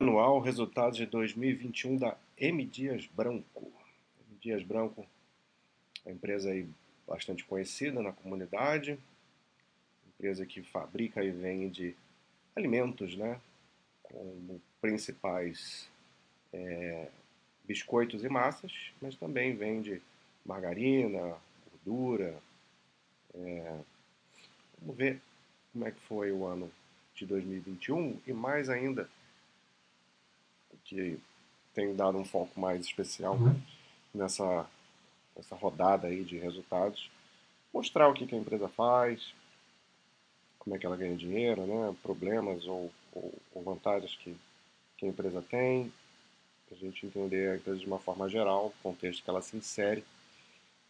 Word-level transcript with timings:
anual 0.00 0.38
resultados 0.38 0.96
de 0.96 1.06
2021 1.06 1.96
da 1.96 2.16
M 2.36 2.64
Dias 2.64 3.06
Branco. 3.06 3.72
M 4.30 4.38
Dias 4.40 4.62
Branco 4.62 5.04
uma 6.04 6.12
empresa 6.12 6.50
aí 6.50 6.66
bastante 7.06 7.44
conhecida 7.44 8.02
na 8.02 8.12
comunidade, 8.12 8.98
empresa 10.14 10.46
que 10.46 10.62
fabrica 10.62 11.22
e 11.22 11.30
vende 11.30 11.96
alimentos, 12.54 13.16
né, 13.16 13.40
como 14.02 14.60
principais 14.80 15.88
é, 16.52 17.08
biscoitos 17.64 18.24
e 18.24 18.28
massas, 18.28 18.72
mas 19.02 19.16
também 19.16 19.54
vende 19.54 20.00
margarina, 20.46 21.36
gordura. 21.70 22.40
É, 23.34 23.78
vamos 24.80 24.96
ver 24.96 25.20
como 25.72 25.86
é 25.86 25.90
que 25.90 26.00
foi 26.00 26.32
o 26.32 26.46
ano 26.46 26.70
de 27.14 27.26
2021 27.26 28.20
e 28.26 28.32
mais 28.32 28.70
ainda 28.70 29.08
que 30.88 31.18
tem 31.74 31.94
dado 31.94 32.18
um 32.18 32.24
foco 32.24 32.58
mais 32.58 32.84
especial 32.84 33.34
uhum. 33.34 33.60
nessa, 34.12 34.66
nessa 35.36 35.54
rodada 35.54 36.08
aí 36.08 36.24
de 36.24 36.38
resultados. 36.38 37.10
Mostrar 37.72 38.08
o 38.08 38.14
que, 38.14 38.26
que 38.26 38.34
a 38.34 38.38
empresa 38.38 38.68
faz, 38.68 39.32
como 40.58 40.74
é 40.74 40.78
que 40.78 40.86
ela 40.86 40.96
ganha 40.96 41.14
dinheiro, 41.14 41.66
né? 41.66 41.94
problemas 42.02 42.66
ou, 42.66 42.90
ou, 43.12 43.32
ou 43.54 43.62
vantagens 43.62 44.16
que, 44.16 44.34
que 44.96 45.06
a 45.06 45.08
empresa 45.08 45.42
tem, 45.42 45.92
a 46.70 46.74
gente 46.74 47.06
entender 47.06 47.50
a 47.50 47.56
empresa 47.56 47.78
de 47.78 47.86
uma 47.86 47.98
forma 47.98 48.28
geral, 48.28 48.66
o 48.66 48.82
contexto 48.82 49.22
que 49.22 49.30
ela 49.30 49.40
se 49.40 49.56
insere, 49.56 50.04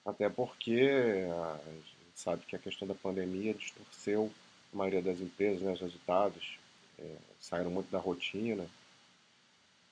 até 0.04 0.28
porque 0.28 0.88
a 1.30 1.70
gente 1.70 1.96
sabe 2.14 2.46
que 2.46 2.56
a 2.56 2.58
questão 2.58 2.88
da 2.88 2.94
pandemia 2.94 3.54
distorceu 3.54 4.32
a 4.72 4.76
maioria 4.76 5.02
das 5.02 5.20
empresas, 5.20 5.62
né, 5.62 5.72
os 5.72 5.80
resultados 5.80 6.58
é, 6.98 7.16
saíram 7.40 7.70
muito 7.70 7.90
da 7.90 7.98
rotina, 7.98 8.66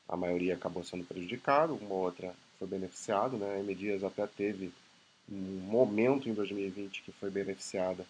a 0.09 0.17
maioria 0.17 0.55
acabou 0.55 0.85
sendo 0.85 1.05
prejudicado, 1.05 1.75
uma 1.75 1.95
outra 1.95 2.35
foi 2.59 2.69
beneficiado, 2.69 3.37
né? 3.37 3.57
A 3.57 3.59
M 3.59 3.75
Dias 3.75 4.03
até 4.05 4.27
teve 4.27 4.73
um 5.31 5.61
momento 5.61 6.29
em 6.29 6.35
2020 6.35 7.03
que 7.03 7.13
foi 7.13 7.31
beneficiada 7.31 8.07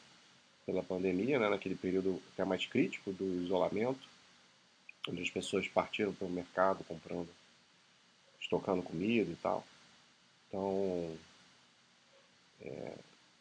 pela 0.66 0.82
pandemia, 0.82 1.38
né? 1.38 1.48
naquele 1.48 1.76
período 1.76 2.20
até 2.32 2.44
mais 2.44 2.66
crítico 2.66 3.12
do 3.12 3.24
isolamento, 3.42 4.00
onde 5.08 5.22
as 5.22 5.30
pessoas 5.30 5.68
partiram 5.68 6.12
para 6.12 6.26
o 6.26 6.30
mercado 6.30 6.84
comprando, 6.84 7.28
estocando 8.40 8.82
comida 8.82 9.30
e 9.30 9.36
tal. 9.36 9.64
Então, 10.48 11.16
é, 12.60 12.92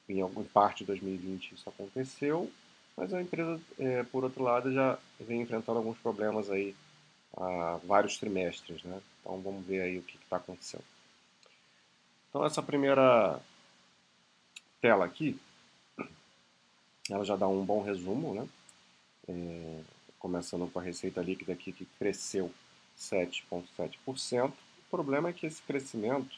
em 0.08 0.22
alguma 0.22 0.46
parte 0.46 0.80
de 0.80 0.86
2020 0.86 1.56
isso 1.56 1.68
aconteceu, 1.68 2.50
mas 2.96 3.14
a 3.14 3.22
empresa, 3.22 3.60
é, 3.78 4.04
por 4.04 4.24
outro 4.24 4.44
lado, 4.44 4.72
já 4.72 4.98
vem 5.20 5.42
enfrentando 5.42 5.80
alguns 5.80 5.98
problemas 5.98 6.50
aí 6.50 6.76
há 7.38 7.80
vários 7.84 8.18
trimestres, 8.18 8.84
né? 8.84 9.02
Então 9.22 9.42
vamos 9.42 9.66
ver 9.66 9.82
aí 9.82 9.98
o 9.98 10.04
que 10.04 10.18
está 10.18 10.38
acontecendo. 10.38 10.84
Então 12.30 12.46
essa 12.46 12.62
primeira 12.62 13.40
tela 14.82 15.06
aqui, 15.06 15.40
ela 17.10 17.24
já 17.24 17.36
dá 17.36 17.48
um 17.48 17.64
bom 17.66 17.82
resumo, 17.82 18.34
né? 18.34 18.48
É, 19.28 19.82
começando 20.20 20.72
com 20.72 20.80
a 20.80 20.84
receita 20.84 21.22
líquida 21.22 21.54
aqui 21.54 21.72
que 21.72 21.86
cresceu 21.98 22.52
7,7%. 22.98 24.50
O 24.50 24.90
problema 24.90 25.30
é 25.30 25.34
que 25.34 25.46
esse 25.46 25.62
crescimento, 25.62 26.38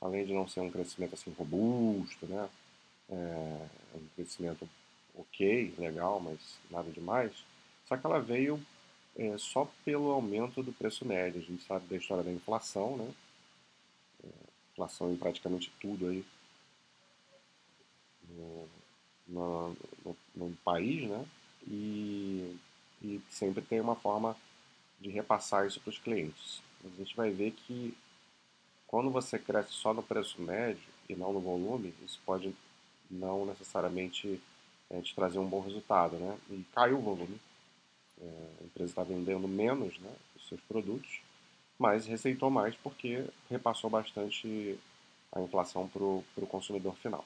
além 0.00 0.24
de 0.24 0.32
não 0.32 0.48
ser 0.48 0.60
um 0.60 0.70
crescimento 0.70 1.14
assim 1.14 1.32
robusto, 1.32 2.26
né? 2.26 2.48
É 3.08 3.66
um 3.94 4.06
crescimento 4.14 4.68
ok, 5.14 5.74
legal, 5.78 6.20
mas 6.20 6.38
nada 6.70 6.90
demais. 6.90 7.32
Só 7.86 7.96
que 7.96 8.06
ela 8.06 8.20
veio 8.20 8.60
é, 9.16 9.36
só 9.38 9.70
pelo 9.84 10.10
aumento 10.10 10.62
do 10.62 10.72
preço 10.72 11.04
médio. 11.04 11.40
A 11.40 11.44
gente 11.44 11.62
sabe 11.64 11.86
da 11.86 11.96
história 11.96 12.24
da 12.24 12.32
inflação, 12.32 12.96
né? 12.96 13.12
É, 14.24 14.28
inflação 14.72 15.12
em 15.12 15.16
praticamente 15.16 15.72
tudo 15.80 16.08
aí 16.08 16.24
no, 18.28 18.68
no, 19.28 19.76
no, 20.04 20.16
no 20.34 20.56
país, 20.64 21.08
né? 21.08 21.26
E, 21.66 22.56
e 23.02 23.20
sempre 23.28 23.62
tem 23.62 23.80
uma 23.80 23.96
forma 23.96 24.36
de 25.00 25.10
repassar 25.10 25.66
isso 25.66 25.80
para 25.80 25.90
os 25.90 25.98
clientes. 25.98 26.62
A 26.84 26.88
gente 26.98 27.14
vai 27.16 27.30
ver 27.30 27.52
que 27.52 27.96
quando 28.86 29.10
você 29.10 29.38
cresce 29.38 29.72
só 29.72 29.94
no 29.94 30.02
preço 30.02 30.40
médio 30.40 30.82
e 31.08 31.14
não 31.14 31.32
no 31.32 31.40
volume, 31.40 31.94
isso 32.04 32.20
pode 32.24 32.54
não 33.10 33.44
necessariamente 33.44 34.40
é, 34.88 35.00
te 35.00 35.14
trazer 35.14 35.38
um 35.38 35.48
bom 35.48 35.60
resultado, 35.60 36.16
né? 36.16 36.38
E 36.50 36.64
caiu 36.74 36.98
o 36.98 37.02
volume, 37.02 37.40
a 38.22 38.64
empresa 38.64 38.90
está 38.90 39.02
vendendo 39.02 39.46
menos 39.48 39.98
né, 39.98 40.10
os 40.36 40.48
seus 40.48 40.60
produtos, 40.62 41.20
mas 41.78 42.06
receitou 42.06 42.50
mais 42.50 42.74
porque 42.76 43.24
repassou 43.50 43.88
bastante 43.88 44.78
a 45.32 45.40
inflação 45.40 45.88
para 45.88 46.02
o 46.02 46.46
consumidor 46.48 46.94
final. 46.96 47.24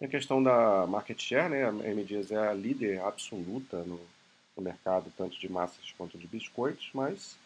E 0.00 0.04
a 0.04 0.08
questão 0.08 0.42
da 0.42 0.86
market 0.86 1.20
share, 1.20 1.48
né, 1.48 1.64
a 1.64 1.90
M 1.90 2.04
Dias 2.04 2.30
é 2.30 2.36
a 2.36 2.52
líder 2.52 3.00
absoluta 3.00 3.84
no, 3.84 4.00
no 4.56 4.62
mercado, 4.62 5.12
tanto 5.16 5.38
de 5.38 5.48
massas 5.48 5.92
quanto 5.96 6.18
de 6.18 6.26
biscoitos, 6.26 6.90
mas 6.92 7.36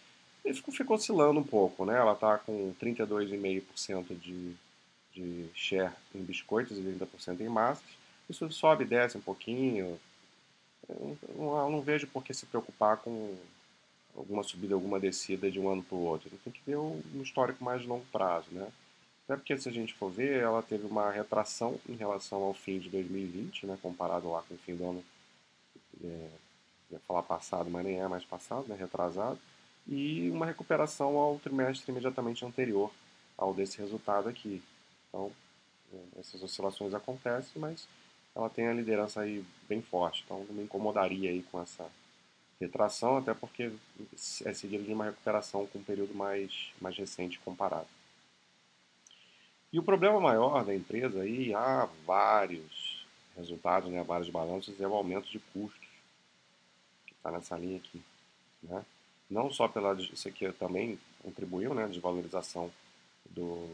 ele 0.45 0.55
ficou 0.55 0.97
oscilando 0.97 1.41
um 1.41 1.45
pouco. 1.45 1.85
Né? 1.85 1.97
Ela 1.97 2.13
está 2.13 2.39
com 2.39 2.75
32,5% 2.81 4.19
de, 4.19 4.55
de 5.13 5.49
share 5.55 5.93
em 6.15 6.23
biscoitos 6.23 6.79
e 6.79 6.81
30% 6.81 7.41
em 7.41 7.49
massas. 7.49 7.85
Isso 8.29 8.51
sobe 8.51 8.85
e 8.85 8.87
desce 8.87 9.19
um 9.19 9.21
pouquinho, 9.21 9.99
eu 10.89 11.71
não, 11.71 11.83
vejo 11.83 12.07
por 12.07 12.25
que 12.25 12.33
se 12.33 12.47
preocupar 12.47 12.99
com 12.99 13.37
alguma 14.17 14.43
subida, 14.43 14.75
alguma 14.75 15.01
descida 15.01 15.51
de 15.51 15.59
um 15.59 15.69
ano 15.69 15.83
para 15.83 15.97
o 15.97 16.05
outro. 16.05 16.31
Tem 16.43 16.53
que 16.53 16.63
ver 16.65 16.77
um 16.77 17.03
histórico 17.23 17.63
mais 17.63 17.85
longo 17.85 18.05
prazo, 18.13 18.47
né? 18.51 18.69
Até 19.25 19.37
porque 19.37 19.59
se 19.59 19.69
a 19.69 19.73
gente 19.73 19.93
for 19.95 20.11
ver, 20.11 20.41
ela 20.41 20.63
teve 20.63 20.87
uma 20.87 21.11
retração 21.11 21.81
em 21.89 21.97
relação 21.97 22.43
ao 22.43 22.55
fim 22.55 22.79
de 22.79 22.89
2020, 22.89 23.67
né? 23.67 23.79
Comparado 23.83 24.31
lá 24.31 24.43
com 24.43 24.55
o 24.55 24.59
fim 24.59 24.77
do 24.77 24.89
ano, 24.89 25.05
é, 26.05 26.29
ia 26.93 27.01
falar 27.01 27.25
passado, 27.25 27.69
mas 27.69 27.85
nem 27.85 28.01
é 28.01 28.07
mais 28.07 28.25
passado, 28.25 28.69
né? 28.69 28.77
Retrasado. 28.79 29.39
E 29.89 30.31
uma 30.31 30.47
recuperação 30.47 31.17
ao 31.17 31.39
trimestre 31.41 31.91
imediatamente 31.91 32.45
anterior 32.45 32.91
ao 33.37 33.53
desse 33.53 33.79
resultado 33.79 34.29
aqui. 34.29 34.63
Então, 35.09 35.33
é, 35.93 36.21
essas 36.21 36.43
oscilações 36.43 36.95
acontecem, 36.95 37.61
mas 37.61 37.89
ela 38.37 38.51
tem 38.51 38.69
a 38.69 38.75
liderança 38.75 39.23
aí 39.23 39.43
bem 39.67 39.81
forte. 39.81 40.23
Então 40.25 40.45
não 40.45 40.55
me 40.55 40.65
incomodaria 40.65 41.31
aí 41.31 41.43
com 41.51 41.61
essa 41.61 41.91
retração, 42.61 43.17
até 43.17 43.33
porque 43.33 43.73
é 44.45 44.53
seguido 44.53 44.85
de 44.85 44.93
uma 44.93 45.07
recuperação 45.07 45.67
com 45.67 45.79
um 45.79 45.83
período 45.83 46.15
mais, 46.15 46.71
mais 46.81 46.97
recente 46.97 47.39
comparado. 47.41 47.89
E 49.73 49.79
o 49.79 49.83
problema 49.83 50.21
maior 50.21 50.65
da 50.65 50.75
empresa 50.75 51.23
aí, 51.23 51.55
há 51.55 51.89
vários 52.07 53.05
resultados, 53.37 53.91
né, 53.91 54.03
vários 54.03 54.31
balanços, 54.31 54.79
é 54.81 54.87
o 54.87 54.95
aumento 54.95 55.29
de 55.31 55.39
custos, 55.53 55.89
que 57.07 57.13
está 57.15 57.31
nessa 57.31 57.57
linha 57.57 57.79
aqui. 57.79 58.03
Né? 58.63 58.85
Não 59.29 59.51
só 59.51 59.67
pela, 59.67 59.95
isso 59.95 60.29
aqui 60.29 60.51
também 60.53 60.99
contribuiu, 61.23 61.75
né, 61.75 61.87
desvalorização 61.89 62.71
do, 63.31 63.69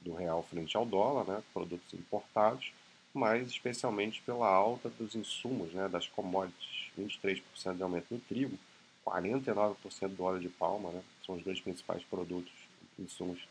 do 0.00 0.14
real 0.14 0.42
frente 0.42 0.76
ao 0.76 0.86
dólar, 0.86 1.24
né, 1.24 1.42
produtos 1.52 1.92
importados, 1.94 2.72
mas 3.14 3.48
especialmente 3.48 4.20
pela 4.22 4.48
alta 4.48 4.90
dos 4.90 5.14
insumos, 5.14 5.72
né, 5.72 5.88
das 5.88 6.08
commodities, 6.08 6.90
23% 6.98 7.76
de 7.76 7.82
aumento 7.82 8.06
no 8.10 8.18
trigo, 8.18 8.58
49% 9.06 10.08
do 10.08 10.24
óleo 10.24 10.40
de 10.40 10.48
palma, 10.48 10.90
né, 10.90 11.02
são 11.24 11.36
os 11.36 11.44
dois 11.44 11.60
principais 11.60 12.02
produtos, 12.02 12.52
insumos 12.98 13.46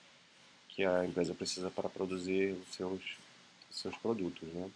que 0.68 0.84
a 0.84 1.06
empresa 1.06 1.34
precisa 1.34 1.72
para 1.72 1.88
produzir 1.88 2.52
os 2.52 2.76
seus, 2.76 3.18
seus 3.72 3.96
produtos. 3.98 4.50
Né. 4.50 4.70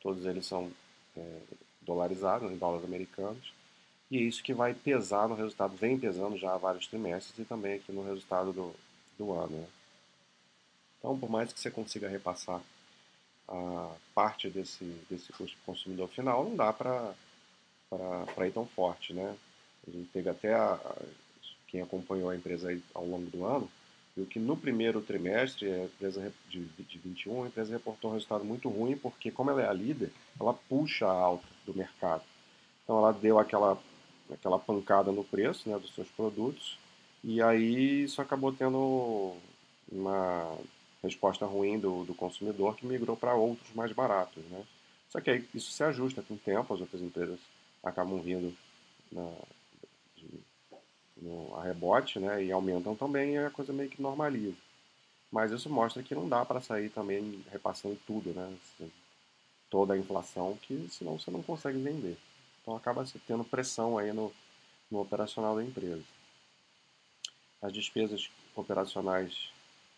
Todos 0.00 0.24
eles 0.24 0.46
são 0.46 0.72
é, 1.16 1.40
dolarizados, 1.82 2.50
em 2.50 2.56
dólares 2.56 2.86
americanos, 2.86 3.52
e 4.10 4.16
é 4.16 4.22
isso 4.22 4.42
que 4.42 4.54
vai 4.54 4.72
pesar 4.72 5.28
no 5.28 5.34
resultado, 5.34 5.76
vem 5.76 5.98
pesando 5.98 6.38
já 6.38 6.54
há 6.54 6.58
vários 6.58 6.86
trimestres 6.86 7.38
e 7.38 7.44
também 7.44 7.74
aqui 7.74 7.92
no 7.92 8.04
resultado 8.04 8.52
do, 8.52 8.74
do 9.18 9.32
ano. 9.32 9.58
Né. 9.58 9.66
Então, 10.98 11.18
por 11.18 11.28
mais 11.28 11.52
que 11.52 11.60
você 11.60 11.70
consiga 11.70 12.08
repassar 12.08 12.62
a 13.48 13.90
parte 14.14 14.48
desse, 14.48 14.84
desse 15.10 15.32
custo 15.32 15.56
consumidor 15.66 16.08
final, 16.08 16.44
não 16.44 16.56
dá 16.56 16.72
para 16.72 17.14
ir 18.46 18.52
tão 18.52 18.66
forte. 18.66 19.12
Né? 19.12 19.36
A 19.86 19.90
gente 19.90 20.08
teve 20.12 20.28
até 20.30 20.54
a, 20.54 20.78
quem 21.68 21.82
acompanhou 21.82 22.30
a 22.30 22.36
empresa 22.36 22.76
ao 22.94 23.04
longo 23.04 23.30
do 23.30 23.44
ano, 23.44 23.68
viu 24.16 24.26
que 24.26 24.38
no 24.38 24.56
primeiro 24.56 25.00
trimestre 25.00 25.70
a 25.70 25.84
empresa 25.84 26.32
de, 26.48 26.64
de 26.64 26.98
21, 26.98 27.44
a 27.44 27.46
empresa 27.48 27.72
reportou 27.72 28.10
um 28.10 28.14
resultado 28.14 28.44
muito 28.44 28.68
ruim, 28.68 28.96
porque 28.96 29.30
como 29.30 29.50
ela 29.50 29.62
é 29.62 29.68
a 29.68 29.72
líder, 29.72 30.12
ela 30.40 30.54
puxa 30.54 31.06
a 31.06 31.12
alta 31.12 31.46
do 31.66 31.74
mercado. 31.74 32.22
Então 32.82 32.98
ela 32.98 33.12
deu 33.12 33.38
aquela, 33.38 33.76
aquela 34.30 34.58
pancada 34.58 35.10
no 35.10 35.24
preço 35.24 35.68
né, 35.68 35.78
dos 35.78 35.94
seus 35.94 36.08
produtos, 36.10 36.78
e 37.22 37.42
aí 37.42 38.04
isso 38.04 38.22
acabou 38.22 38.52
tendo 38.52 39.36
uma 39.90 40.56
resposta 41.04 41.46
ruim 41.46 41.78
do, 41.78 42.04
do 42.04 42.14
consumidor 42.14 42.76
que 42.76 42.86
migrou 42.86 43.16
para 43.16 43.34
outros 43.34 43.72
mais 43.74 43.92
baratos. 43.92 44.42
Né? 44.44 44.64
Só 45.10 45.20
que 45.20 45.30
aí 45.30 45.48
isso 45.54 45.70
se 45.70 45.84
ajusta 45.84 46.22
com 46.22 46.34
o 46.34 46.38
tempo, 46.38 46.74
as 46.74 46.80
outras 46.80 47.00
empresas 47.00 47.38
acabam 47.82 48.20
vindo 48.20 48.56
na, 49.12 49.30
de, 50.16 50.28
no, 51.16 51.54
a 51.56 51.62
rebote, 51.62 52.18
né? 52.18 52.42
E 52.42 52.50
aumentam 52.50 52.96
também 52.96 53.34
e 53.34 53.38
a 53.38 53.50
coisa 53.50 53.72
meio 53.72 53.90
que 53.90 54.02
normaliza. 54.02 54.56
Mas 55.30 55.52
isso 55.52 55.68
mostra 55.70 56.02
que 56.02 56.14
não 56.14 56.28
dá 56.28 56.44
para 56.44 56.60
sair 56.60 56.90
também 56.90 57.44
repassando 57.52 57.98
tudo, 58.06 58.30
né? 58.30 58.56
Toda 59.70 59.94
a 59.94 59.98
inflação, 59.98 60.58
que 60.62 60.88
senão 60.90 61.18
você 61.18 61.30
não 61.30 61.42
consegue 61.42 61.78
vender. 61.78 62.16
Então 62.62 62.74
acaba 62.74 63.04
tendo 63.26 63.44
pressão 63.44 63.98
aí 63.98 64.12
no, 64.12 64.32
no 64.90 65.00
operacional 65.00 65.54
da 65.54 65.62
empresa. 65.62 66.02
As 67.60 67.72
despesas 67.72 68.30
operacionais 68.56 69.50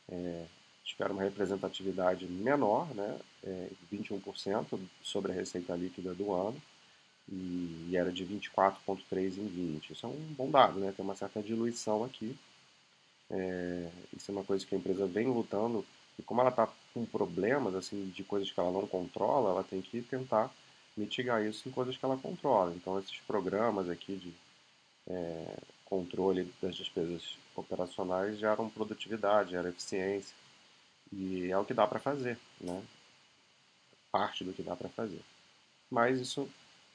é, 0.08 0.46
tiveram 0.86 1.14
uma 1.14 1.24
representatividade 1.24 2.26
menor, 2.26 2.86
né, 2.94 3.18
é, 3.44 3.68
21% 3.92 4.78
sobre 5.02 5.32
a 5.32 5.34
receita 5.34 5.74
líquida 5.74 6.14
do 6.14 6.32
ano, 6.32 6.56
e, 7.28 7.90
era 7.94 8.12
de 8.12 8.24
24,3% 8.24 9.38
em 9.38 9.80
20%. 9.80 9.90
Isso 9.90 10.06
é 10.06 10.08
um 10.08 10.34
bom 10.38 10.48
dado, 10.48 10.78
né, 10.78 10.94
tem 10.96 11.04
uma 11.04 11.16
certa 11.16 11.42
diluição 11.42 12.04
aqui. 12.04 12.36
É, 13.28 13.90
isso 14.16 14.30
é 14.30 14.32
uma 14.32 14.44
coisa 14.44 14.64
que 14.64 14.74
a 14.74 14.78
empresa 14.78 15.06
vem 15.06 15.26
lutando, 15.26 15.84
e 16.18 16.22
como 16.22 16.40
ela 16.40 16.50
está 16.50 16.68
com 16.94 17.04
problemas 17.04 17.74
assim 17.74 18.08
de 18.14 18.22
coisas 18.22 18.50
que 18.50 18.58
ela 18.58 18.70
não 18.70 18.86
controla, 18.86 19.50
ela 19.50 19.64
tem 19.64 19.82
que 19.82 20.00
tentar 20.02 20.54
mitigar 20.96 21.44
isso 21.44 21.68
em 21.68 21.72
coisas 21.72 21.96
que 21.96 22.04
ela 22.04 22.16
controla. 22.16 22.72
Então, 22.74 22.98
esses 22.98 23.18
programas 23.26 23.90
aqui 23.90 24.16
de 24.16 24.32
é, 25.08 25.56
controle 25.84 26.50
das 26.62 26.76
despesas 26.76 27.36
operacionais 27.56 28.38
geram 28.38 28.70
produtividade, 28.70 29.50
geram 29.50 29.68
eficiência. 29.68 30.34
E 31.12 31.50
é 31.50 31.58
o 31.58 31.64
que 31.64 31.74
dá 31.74 31.86
para 31.86 32.00
fazer, 32.00 32.38
né? 32.60 32.82
Parte 34.10 34.44
do 34.44 34.52
que 34.52 34.62
dá 34.62 34.74
para 34.74 34.88
fazer. 34.88 35.22
Mas 35.90 36.20
isso 36.20 36.48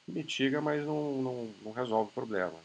mitiga, 0.06 0.60
mas 0.60 0.84
não, 0.84 1.22
não, 1.22 1.54
não 1.62 1.72
resolve 1.72 2.10
o 2.10 2.14
problema. 2.14 2.58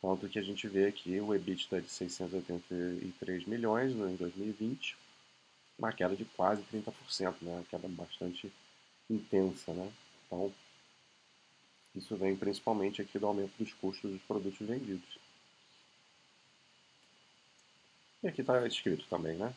Tanto 0.00 0.28
que 0.28 0.38
a 0.38 0.42
gente 0.42 0.68
vê 0.68 0.86
aqui 0.86 1.18
o 1.18 1.34
EBITDA 1.34 1.80
de 1.80 1.88
683 1.88 3.46
milhões 3.46 3.92
em 3.92 4.16
2020, 4.16 4.96
uma 5.78 5.92
queda 5.92 6.14
de 6.14 6.24
quase 6.24 6.62
30%, 6.72 7.36
né? 7.40 7.52
Uma 7.52 7.64
queda 7.64 7.88
bastante 7.88 8.52
intensa, 9.08 9.72
né? 9.72 9.90
Então, 10.26 10.52
isso 11.94 12.16
vem 12.16 12.36
principalmente 12.36 13.00
aqui 13.00 13.18
do 13.18 13.26
aumento 13.26 13.52
dos 13.58 13.72
custos 13.74 14.10
dos 14.10 14.22
produtos 14.22 14.66
vendidos. 14.66 15.18
E 18.22 18.28
aqui 18.28 18.40
está 18.40 18.66
escrito 18.66 19.06
também, 19.08 19.36
né? 19.36 19.54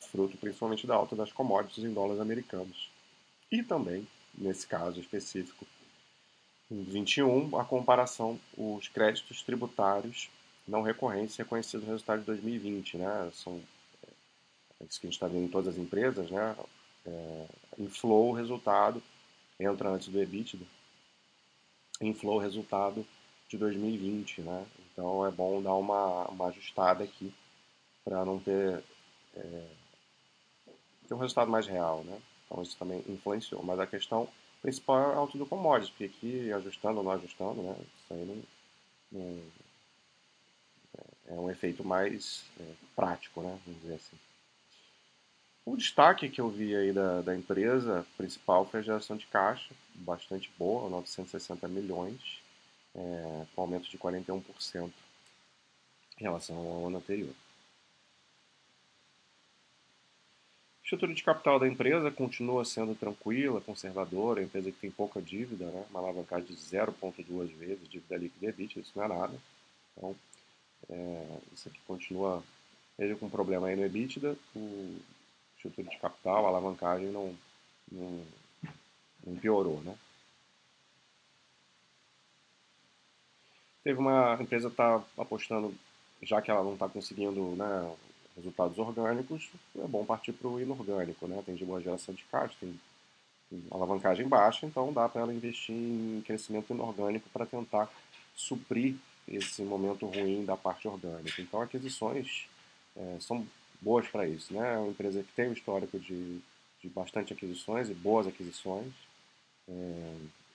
Fruto 0.00 0.36
principalmente 0.36 0.86
da 0.86 0.94
alta 0.94 1.14
das 1.14 1.32
commodities 1.32 1.84
em 1.84 1.92
dólares 1.92 2.20
americanos. 2.20 2.90
E 3.50 3.62
também, 3.62 4.06
nesse 4.34 4.66
caso 4.66 5.00
específico, 5.00 5.66
em 6.70 6.82
21, 6.82 7.58
a 7.58 7.64
comparação, 7.64 8.38
os 8.56 8.88
créditos 8.88 9.42
tributários 9.42 10.28
não 10.66 10.82
recorrentes 10.82 11.36
reconhecidos 11.36 11.86
no 11.86 11.92
resultado 11.92 12.20
de 12.20 12.26
2020, 12.26 12.98
né? 12.98 13.30
São 13.32 13.60
é 14.80 14.84
isso 14.84 15.00
que 15.00 15.06
a 15.06 15.10
gente 15.10 15.16
está 15.16 15.26
vendo 15.26 15.46
em 15.46 15.48
todas 15.48 15.74
as 15.74 15.78
empresas, 15.78 16.30
né? 16.30 16.56
É, 17.06 17.46
inflow 17.78 18.28
o 18.28 18.32
resultado, 18.32 19.02
entra 19.58 19.88
antes 19.88 20.08
do 20.08 20.20
EBITDA, 20.20 20.64
inflow 22.00 22.36
o 22.36 22.40
resultado 22.40 23.04
de 23.48 23.56
2020, 23.56 24.42
né? 24.42 24.66
Então 24.92 25.26
é 25.26 25.30
bom 25.30 25.60
dar 25.60 25.74
uma, 25.74 26.26
uma 26.28 26.46
ajustada 26.48 27.02
aqui 27.02 27.32
para 28.04 28.24
não 28.24 28.38
ter, 28.38 28.82
é, 29.34 29.66
ter 31.08 31.14
um 31.14 31.18
resultado 31.18 31.50
mais 31.50 31.66
real, 31.66 32.04
né? 32.04 32.20
Então 32.46 32.62
isso 32.62 32.76
também 32.76 33.02
influenciou. 33.08 33.62
Mas 33.62 33.80
a 33.80 33.86
questão 33.86 34.28
principal 34.60 35.00
é 35.00 35.14
a 35.14 35.16
alta 35.16 35.38
do 35.38 35.46
commodities, 35.46 35.90
porque 35.90 36.04
aqui 36.04 36.52
ajustando 36.52 36.98
ou 36.98 37.04
não 37.04 37.12
ajustando, 37.12 37.62
né? 37.62 37.76
Isso 37.80 38.14
aí 38.14 38.24
não, 38.24 39.20
não 39.20 39.42
é, 40.98 41.34
é 41.34 41.40
um 41.40 41.50
efeito 41.50 41.84
mais 41.84 42.44
é, 42.60 42.72
prático, 42.94 43.40
né? 43.40 43.58
Vamos 43.64 43.80
dizer 43.80 43.94
assim. 43.94 44.16
O 45.64 45.76
destaque 45.76 46.30
que 46.30 46.40
eu 46.40 46.48
vi 46.48 46.74
aí 46.74 46.92
da, 46.92 47.20
da 47.20 47.36
empresa 47.36 48.06
principal 48.16 48.64
foi 48.64 48.80
a 48.80 48.82
geração 48.82 49.16
de 49.16 49.26
caixa, 49.26 49.74
bastante 49.94 50.50
boa, 50.58 50.88
960 50.88 51.68
milhões, 51.68 52.40
é, 52.94 53.46
com 53.54 53.62
aumento 53.62 53.88
de 53.90 53.98
41% 53.98 54.90
em 56.18 56.22
relação 56.22 56.56
ao 56.56 56.86
ano 56.86 56.96
anterior. 56.96 57.34
A 60.77 60.77
estrutura 60.88 61.12
de 61.12 61.22
capital 61.22 61.58
da 61.58 61.68
empresa 61.68 62.10
continua 62.10 62.64
sendo 62.64 62.94
tranquila, 62.94 63.60
conservadora, 63.60 64.42
empresa 64.42 64.72
que 64.72 64.78
tem 64.78 64.90
pouca 64.90 65.20
dívida, 65.20 65.66
né? 65.66 65.84
uma 65.90 66.00
alavancagem 66.00 66.46
de 66.46 66.54
0,2 66.54 67.54
vezes 67.56 67.86
dívida 67.90 68.16
líquida 68.16 68.46
EBITDA, 68.46 68.80
isso 68.80 68.92
não 68.96 69.04
é 69.04 69.08
nada. 69.08 69.38
Então, 69.94 70.16
é, 70.88 71.38
isso 71.52 71.68
aqui 71.68 71.78
continua, 71.86 72.42
mesmo 72.98 73.18
com 73.18 73.28
problema 73.28 73.66
aí 73.66 73.76
no 73.76 73.84
EBITDA, 73.84 74.34
o 74.56 74.96
estrutura 75.56 75.90
de 75.90 75.98
capital, 75.98 76.46
a 76.46 76.48
alavancagem 76.48 77.08
não, 77.08 77.36
não, 77.92 78.24
não 79.26 79.36
piorou, 79.36 79.82
né? 79.82 79.94
Teve 83.84 83.98
uma 83.98 84.38
empresa 84.40 84.68
está 84.68 85.04
apostando, 85.18 85.74
já 86.22 86.40
que 86.40 86.50
ela 86.50 86.62
não 86.62 86.74
está 86.74 86.88
conseguindo 86.88 87.56
né, 87.56 87.94
resultados 88.38 88.78
orgânicos, 88.78 89.50
é 89.76 89.86
bom 89.86 90.04
partir 90.04 90.32
para 90.32 90.48
o 90.48 90.60
inorgânico, 90.60 91.26
né? 91.26 91.42
Tem 91.44 91.54
de 91.54 91.64
boa 91.64 91.80
geração 91.80 92.14
de 92.14 92.24
caixa, 92.24 92.54
tem, 92.60 92.78
tem 93.50 93.62
alavancagem 93.70 94.26
baixa, 94.26 94.64
então 94.64 94.92
dá 94.92 95.08
para 95.08 95.22
ela 95.22 95.34
investir 95.34 95.74
em 95.74 96.22
crescimento 96.24 96.72
inorgânico 96.72 97.28
para 97.30 97.44
tentar 97.44 97.90
suprir 98.34 98.94
esse 99.26 99.62
momento 99.62 100.06
ruim 100.06 100.44
da 100.44 100.56
parte 100.56 100.88
orgânica. 100.88 101.42
Então, 101.42 101.60
aquisições 101.60 102.48
é, 102.96 103.16
são 103.20 103.46
boas 103.80 104.06
para 104.08 104.26
isso. 104.26 104.54
Né? 104.54 104.74
É 104.74 104.78
uma 104.78 104.90
empresa 104.90 105.22
que 105.22 105.32
tem 105.32 105.48
um 105.48 105.52
histórico 105.52 105.98
de, 105.98 106.40
de 106.80 106.88
bastante 106.88 107.32
aquisições 107.32 107.90
e 107.90 107.94
boas 107.94 108.26
aquisições, 108.26 108.92
é, 109.68 110.14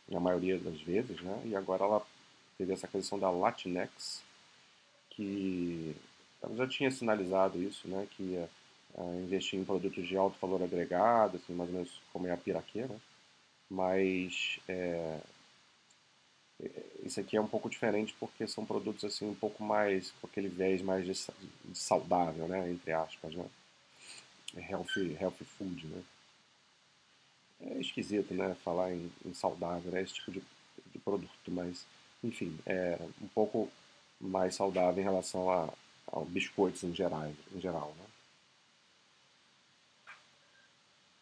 na 0.10 0.20
maioria 0.20 0.58
das 0.58 0.80
vezes, 0.82 1.22
né? 1.22 1.42
e 1.46 1.56
agora 1.56 1.84
ela 1.84 2.06
teve 2.58 2.74
essa 2.74 2.88
aquisição 2.88 3.20
da 3.20 3.30
Latinex, 3.30 4.22
que 5.12 5.96
ela 6.44 6.56
já 6.56 6.68
tinha 6.68 6.92
sinalizado 6.92 7.62
isso, 7.62 7.88
né? 7.88 8.08
que 8.12 8.24
ia 8.24 8.50
uh, 8.96 9.24
investir 9.24 9.60
em 9.60 9.66
produtos 9.66 10.08
de 10.08 10.18
alto 10.18 10.38
valor 10.40 10.62
agregado, 10.62 11.38
assim, 11.38 11.54
mais 11.54 11.70
ou 11.70 11.76
menos 11.76 12.02
como 12.12 12.28
é 12.28 12.32
a 12.32 12.38
Piraquê, 12.38 12.82
né? 12.82 13.00
mas 13.70 14.60
é, 14.68 15.20
isso 17.04 17.20
aqui 17.20 17.36
é 17.36 17.42
um 17.42 17.48
pouco 17.48 17.70
diferente 17.70 18.16
porque 18.20 18.48
são 18.48 18.66
produtos 18.66 19.04
assim 19.04 19.30
um 19.30 19.36
pouco 19.36 19.64
mais 19.64 20.12
com 20.20 20.28
aquele 20.28 20.48
viés 20.48 20.82
mais 20.82 21.06
de, 21.06 21.14
de 21.66 21.78
saudável, 21.78 22.48
né, 22.48 22.70
entre 22.70 22.92
aspas, 22.92 23.34
né? 23.34 23.46
Healthy, 24.56 25.18
healthy 25.20 25.46
food, 25.46 25.88
né? 25.88 26.04
É 27.62 27.80
esquisito, 27.80 28.34
né, 28.34 28.56
falar 28.64 28.94
em, 28.94 29.12
em 29.26 29.34
saudável, 29.34 29.92
né, 29.92 30.02
esse 30.02 30.14
tipo 30.14 30.32
de, 30.32 30.44
de, 30.92 31.00
produto, 31.00 31.52
mas 31.52 31.86
enfim, 32.24 32.58
é 32.66 32.98
um 33.22 33.28
pouco 33.28 33.70
mais 34.20 34.56
saudável 34.56 35.02
em 35.02 35.06
relação 35.06 35.50
a, 35.50 35.74
biscoitos 36.28 36.84
em 36.84 36.94
geral, 36.94 37.32
em 37.54 37.60
geral, 37.60 37.94
né? 37.98 38.06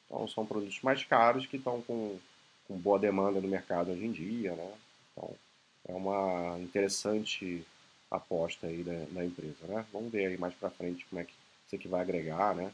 Então 0.05 0.27
são 0.27 0.45
produtos 0.45 0.81
mais 0.81 1.03
caros 1.05 1.45
que 1.45 1.57
estão 1.57 1.81
com, 1.81 2.19
com 2.67 2.77
boa 2.77 2.99
demanda 2.99 3.39
no 3.39 3.47
mercado 3.47 3.91
hoje 3.91 4.05
em 4.05 4.11
dia, 4.11 4.53
né? 4.53 4.73
Então, 5.11 5.33
é 5.87 5.93
uma 5.93 6.59
interessante 6.59 7.65
aposta 8.09 8.67
aí 8.67 8.83
da, 8.83 9.05
da 9.11 9.25
empresa, 9.25 9.65
né? 9.67 9.85
Vamos 9.91 10.11
ver 10.11 10.27
aí 10.27 10.37
mais 10.37 10.53
para 10.53 10.69
frente 10.69 11.05
como 11.05 11.21
é 11.21 11.23
que 11.23 11.33
isso 11.65 11.75
aqui 11.75 11.87
vai 11.87 12.01
agregar, 12.01 12.53
né? 12.53 12.73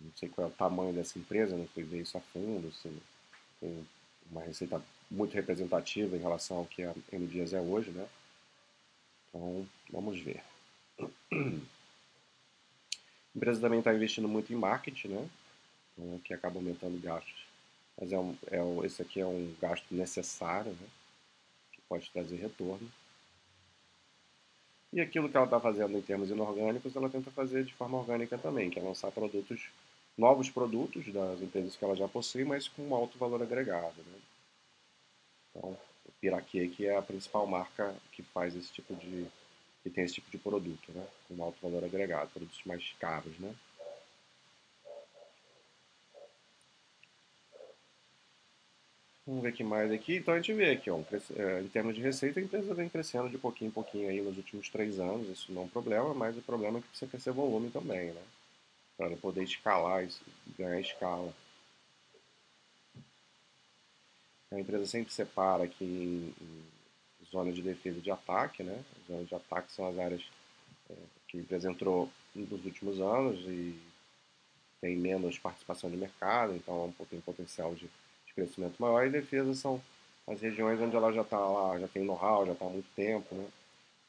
Não 0.00 0.10
sei 0.16 0.28
qual 0.28 0.48
é 0.48 0.50
o 0.50 0.54
tamanho 0.54 0.92
dessa 0.92 1.18
empresa, 1.18 1.56
não 1.56 1.66
fui 1.68 1.82
ver 1.82 2.00
isso 2.00 2.16
a 2.16 2.20
fundo, 2.20 2.72
se 2.72 2.90
tem 3.60 3.86
uma 4.30 4.42
receita 4.42 4.82
muito 5.10 5.34
representativa 5.34 6.16
em 6.16 6.20
relação 6.20 6.58
ao 6.58 6.64
que 6.64 6.82
a 6.82 6.94
M 7.12 7.26
Dias 7.26 7.52
é 7.52 7.60
hoje, 7.60 7.90
né? 7.90 8.08
Então, 9.28 9.66
vamos 9.90 10.18
ver. 10.18 10.42
A 11.32 13.36
empresa 13.36 13.60
também 13.60 13.78
está 13.78 13.94
investindo 13.94 14.28
muito 14.28 14.52
em 14.52 14.56
marketing, 14.56 15.08
né? 15.08 15.28
Então, 15.96 16.18
que 16.18 16.34
acaba 16.34 16.56
aumentando 16.56 17.00
gastos. 17.00 17.46
Mas 17.98 18.12
é 18.12 18.18
um, 18.18 18.36
é 18.50 18.62
um, 18.62 18.84
esse 18.84 19.00
aqui 19.00 19.20
é 19.20 19.26
um 19.26 19.54
gasto 19.60 19.86
necessário, 19.90 20.72
né? 20.72 20.88
pode 21.92 22.10
trazer 22.10 22.36
retorno. 22.36 22.90
E 24.92 25.00
aquilo 25.00 25.28
que 25.28 25.36
ela 25.36 25.44
está 25.44 25.60
fazendo 25.60 25.96
em 25.96 26.02
termos 26.02 26.30
inorgânicos, 26.30 26.96
ela 26.96 27.10
tenta 27.10 27.30
fazer 27.30 27.64
de 27.64 27.74
forma 27.74 27.98
orgânica 27.98 28.38
também, 28.38 28.70
que 28.70 28.78
é 28.78 28.82
lançar 28.82 29.10
produtos, 29.10 29.68
novos 30.16 30.48
produtos 30.48 31.06
das 31.12 31.42
empresas 31.42 31.76
que 31.76 31.84
ela 31.84 31.96
já 31.96 32.08
possui, 32.08 32.44
mas 32.44 32.68
com 32.68 32.82
um 32.82 32.94
alto 32.94 33.18
valor 33.18 33.42
agregado. 33.42 33.96
Né? 33.96 34.18
Então, 35.50 35.76
o 36.06 36.12
Piraquê 36.20 36.68
que 36.68 36.86
é 36.86 36.96
a 36.96 37.02
principal 37.02 37.46
marca 37.46 37.94
que 38.12 38.22
faz 38.22 38.56
esse 38.56 38.72
tipo 38.72 38.94
de 38.94 39.26
que 39.82 39.90
tem 39.90 40.04
esse 40.04 40.14
tipo 40.14 40.30
de 40.30 40.38
produto, 40.38 40.92
né? 40.92 41.06
com 41.28 41.42
alto 41.42 41.58
valor 41.60 41.84
agregado, 41.84 42.30
produtos 42.30 42.60
mais 42.64 42.92
caros, 43.00 43.36
né? 43.38 43.54
Vamos 49.26 49.42
ver 49.42 49.50
o 49.50 49.52
que 49.52 49.62
mais 49.62 49.90
aqui. 49.92 50.16
Então 50.16 50.34
a 50.34 50.36
gente 50.36 50.52
vê 50.52 50.70
aqui, 50.70 50.90
ó, 50.90 51.00
é, 51.36 51.60
em 51.60 51.68
termos 51.68 51.94
de 51.94 52.00
receita, 52.00 52.40
a 52.40 52.42
empresa 52.42 52.74
vem 52.74 52.88
crescendo 52.88 53.28
de 53.28 53.38
pouquinho 53.38 53.68
em 53.68 53.72
pouquinho 53.72 54.08
aí 54.08 54.20
nos 54.20 54.36
últimos 54.36 54.68
três 54.68 54.98
anos. 54.98 55.28
Isso 55.28 55.52
não 55.52 55.62
é 55.62 55.64
um 55.64 55.68
problema, 55.68 56.12
mas 56.12 56.36
o 56.36 56.42
problema 56.42 56.78
é 56.78 56.82
que 56.82 56.88
precisa 56.88 57.10
crescer 57.10 57.30
volume 57.32 57.70
também, 57.70 58.12
né? 58.12 58.22
Para 58.96 59.16
poder 59.16 59.44
escalar, 59.44 60.04
isso, 60.04 60.20
ganhar 60.58 60.80
escala. 60.80 61.32
A 64.50 64.60
empresa 64.60 64.86
sempre 64.86 65.12
separa 65.12 65.64
aqui 65.64 65.84
em 65.84 66.81
zona 67.32 67.52
de 67.52 67.62
defesa 67.62 67.98
e 67.98 68.02
de 68.02 68.10
ataque, 68.10 68.62
né? 68.62 68.84
Zonas 69.08 69.28
de 69.28 69.34
ataque 69.34 69.72
são 69.72 69.88
as 69.88 69.98
áreas 69.98 70.22
é, 70.90 70.94
que 71.26 71.38
a 71.38 71.40
empresa 71.40 71.70
entrou 71.70 72.08
nos 72.34 72.64
últimos 72.64 73.00
anos 73.00 73.40
e 73.46 73.76
tem 74.80 74.96
menos 74.96 75.38
participação 75.38 75.90
de 75.90 75.96
mercado, 75.96 76.54
então 76.54 76.92
tem 77.08 77.20
potencial 77.20 77.74
de 77.74 77.88
de 78.32 78.34
crescimento 78.34 78.80
maior, 78.80 79.06
e 79.06 79.10
defesa 79.10 79.54
são 79.54 79.80
as 80.26 80.40
regiões 80.40 80.80
onde 80.80 80.96
ela 80.96 81.12
já 81.12 81.22
está 81.22 81.38
lá, 81.38 81.78
já 81.78 81.88
tem 81.88 82.04
know-how, 82.04 82.46
já 82.46 82.52
está 82.52 82.64
há 82.64 82.70
muito 82.70 82.88
tempo, 82.94 83.34
né? 83.34 83.48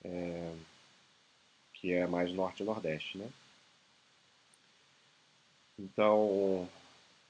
É, 0.05 0.55
que 1.73 1.91
é 1.93 2.07
mais 2.07 2.31
norte 2.31 2.63
e 2.63 2.65
nordeste, 2.65 3.17
né? 3.17 3.29
Então, 5.77 6.67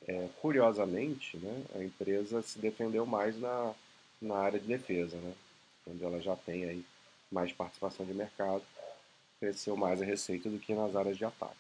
é, 0.08 0.30
curiosamente, 0.42 1.38
né, 1.38 1.66
a 1.76 1.84
empresa 1.84 2.42
se 2.42 2.60
defendeu 2.60 3.06
mais 3.06 3.40
na, 3.40 3.74
na 4.22 4.36
área 4.36 4.60
de 4.60 4.68
defesa, 4.68 5.18
né? 5.18 5.34
Onde 5.88 6.04
ela 6.04 6.22
já 6.22 6.36
tem 6.36 6.64
aí 6.66 6.86
mais 7.32 7.52
participação 7.52 8.06
de 8.06 8.14
mercado, 8.14 8.64
cresceu 9.40 9.76
mais 9.76 10.02
a 10.02 10.06
receita 10.06 10.50
do 10.50 10.60
que 10.60 10.74
nas 10.74 10.96
áreas 10.96 11.18
de 11.18 11.26
ataque. 11.26 11.56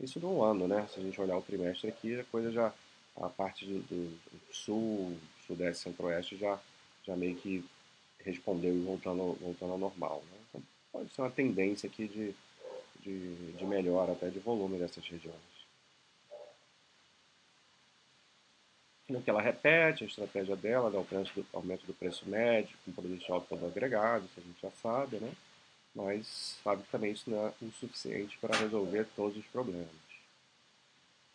Isso 0.00 0.18
no 0.18 0.42
ano, 0.42 0.66
né? 0.66 0.86
Se 0.92 0.98
a 0.98 1.02
gente 1.02 1.20
olhar 1.20 1.36
o 1.36 1.42
trimestre 1.42 1.88
aqui, 1.88 2.18
a 2.18 2.24
coisa 2.24 2.50
já 2.50 2.72
a 3.16 3.28
parte 3.28 3.64
do, 3.64 3.78
do 3.80 4.18
sul, 4.52 5.16
sudeste, 5.46 5.84
centro-oeste 5.84 6.36
já, 6.36 6.58
já 7.04 7.16
meio 7.16 7.36
que 7.36 7.64
respondeu 8.24 8.74
e 8.74 8.80
voltando, 8.80 9.34
voltando 9.40 9.72
ao 9.72 9.78
normal. 9.78 10.22
Né? 10.30 10.38
Então, 10.48 10.62
pode 10.92 11.14
ser 11.14 11.20
uma 11.20 11.30
tendência 11.30 11.88
aqui 11.88 12.08
de, 12.08 12.34
de, 13.00 13.52
de 13.52 13.64
melhora 13.64 14.12
até 14.12 14.28
de 14.28 14.38
volume 14.40 14.78
dessas 14.78 15.06
regiões. 15.06 15.53
No 19.08 19.20
que 19.20 19.28
ela 19.28 19.42
repete, 19.42 20.04
a 20.04 20.06
estratégia 20.06 20.56
dela 20.56 20.90
dá 20.90 20.98
o 20.98 21.04
do, 21.04 21.46
aumento 21.52 21.86
do 21.86 21.92
preço 21.92 22.26
médio 22.28 22.76
com 22.84 22.92
produtos 22.92 23.24
de 23.24 23.32
alto 23.32 23.54
valor 23.54 23.70
agregado, 23.70 24.24
isso 24.24 24.40
a 24.40 24.42
gente 24.42 24.62
já 24.62 24.70
sabe, 24.70 25.16
né? 25.16 25.32
mas 25.94 26.58
sabe 26.62 26.82
que 26.82 26.90
também 26.90 27.12
isso 27.12 27.30
não 27.30 27.46
é 27.46 27.52
o 27.62 27.70
suficiente 27.72 28.36
para 28.38 28.56
resolver 28.56 29.06
todos 29.14 29.36
os 29.36 29.46
problemas. 29.46 29.88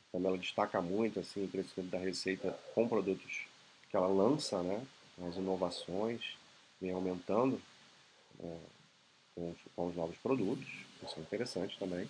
Então 0.10 0.26
ela 0.26 0.38
destaca 0.38 0.82
muito 0.82 1.20
assim, 1.20 1.46
o 1.46 1.48
crescimento 1.48 1.92
da 1.92 2.00
receita 2.00 2.60
com 2.74 2.88
produtos 2.88 3.46
que 3.90 3.96
ela 3.96 4.08
lança, 4.08 4.62
né? 4.62 4.86
as 5.28 5.36
inovações, 5.36 6.38
vem 6.82 6.92
aumentando 6.92 7.62
né? 8.40 8.60
com, 9.36 9.56
com, 9.76 9.88
os 9.88 9.96
novos 9.96 10.18
produtos, 10.18 10.68
isso 11.04 11.16
é 11.18 11.22
interessante 11.22 11.78
também. 11.80 12.10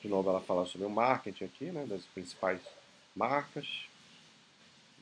De 0.00 0.08
novo 0.08 0.30
ela 0.30 0.40
fala 0.40 0.66
sobre 0.66 0.86
o 0.86 0.90
marketing 0.90 1.44
aqui, 1.44 1.64
né? 1.66 1.86
das 1.86 2.04
principais 2.06 2.60
marcas. 3.14 3.66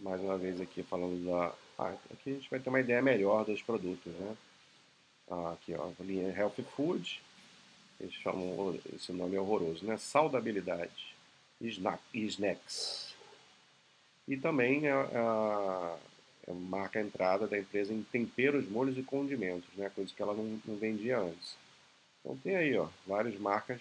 Mais 0.03 0.21
uma 0.21 0.37
vez 0.37 0.61
aqui 0.61 0.83
falando 0.83 1.25
da... 1.25 1.55
Ah, 1.79 1.95
aqui 2.13 2.31
a 2.31 2.35
gente 2.35 2.51
vai 2.51 2.59
ter 2.59 2.69
uma 2.69 2.81
ideia 2.81 3.01
melhor 3.01 3.45
dos 3.45 3.63
produtos. 3.63 4.13
Né? 4.13 4.37
Ah, 5.31 5.53
aqui 5.53 5.75
ó, 5.75 5.91
linha 6.01 6.29
Health 6.37 6.63
Food, 6.77 7.23
eles 8.01 8.15
chamam, 8.15 8.79
esse 8.93 9.13
nome 9.13 9.37
é 9.37 9.41
horroroso, 9.41 9.87
né? 9.87 9.97
Saudabilidade 9.97 11.15
snacks. 11.61 13.15
E 14.27 14.37
também 14.37 14.89
a, 14.89 15.01
a, 15.01 15.99
a 16.49 16.55
marca 16.55 17.01
entrada 17.01 17.47
da 17.47 17.59
empresa 17.59 17.93
em 17.93 18.03
temperos, 18.03 18.69
molhos 18.69 18.99
e 18.99 19.03
condimentos, 19.03 19.69
né? 19.77 19.91
coisa 19.95 20.13
que 20.13 20.21
ela 20.21 20.35
não, 20.35 20.61
não 20.65 20.77
vendia 20.77 21.19
antes. 21.21 21.57
Então 22.21 22.37
tem 22.39 22.57
aí 22.57 22.77
ó, 22.77 22.89
várias 23.07 23.39
marcas 23.39 23.81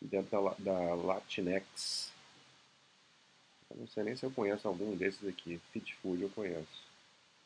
dentro 0.00 0.30
da, 0.30 0.54
da 0.58 0.94
Latinex. 0.94 2.12
Eu 3.70 3.76
não 3.78 3.86
sei 3.88 4.04
nem 4.04 4.16
se 4.16 4.24
eu 4.24 4.30
conheço 4.30 4.66
algum 4.66 4.96
desses 4.96 5.26
aqui. 5.26 5.60
Fit 5.72 5.94
Food 5.96 6.22
eu 6.22 6.30
conheço. 6.30 6.86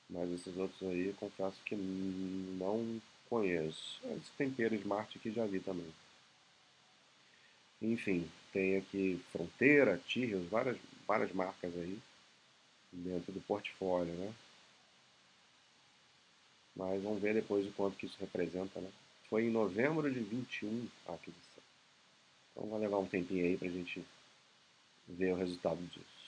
Mas 0.08 0.30
esses 0.32 0.56
outros 0.56 0.82
aí, 0.82 1.14
confesso 1.18 1.56
que 1.64 1.76
não 1.76 3.00
conheço. 3.28 4.00
Esse 4.04 4.30
tempero 4.36 4.74
Smart 4.74 5.16
aqui 5.16 5.30
já 5.30 5.46
vi 5.46 5.60
também. 5.60 5.92
Enfim, 7.80 8.28
tem 8.52 8.76
aqui 8.76 9.22
Fronteira, 9.32 9.98
Tyrrells, 10.06 10.48
várias, 10.48 10.76
várias 11.06 11.32
marcas 11.32 11.72
aí 11.74 11.98
dentro 12.92 13.32
do 13.32 13.40
portfólio, 13.40 14.12
né? 14.12 14.34
Mas 16.76 17.02
vamos 17.02 17.22
ver 17.22 17.34
depois 17.34 17.66
o 17.66 17.72
quanto 17.72 17.96
que 17.96 18.06
isso 18.06 18.16
representa, 18.20 18.80
né? 18.80 18.90
Foi 19.28 19.44
em 19.44 19.50
novembro 19.50 20.12
de 20.12 20.20
21 20.20 20.88
a 21.06 21.14
aquisição. 21.14 21.62
Então 22.50 22.68
vai 22.68 22.80
levar 22.80 22.98
um 22.98 23.06
tempinho 23.06 23.44
aí 23.44 23.56
para 23.56 23.68
a 23.68 23.70
gente 23.70 24.04
ver 25.16 25.32
o 25.32 25.36
resultado 25.36 25.80
disso. 25.86 26.20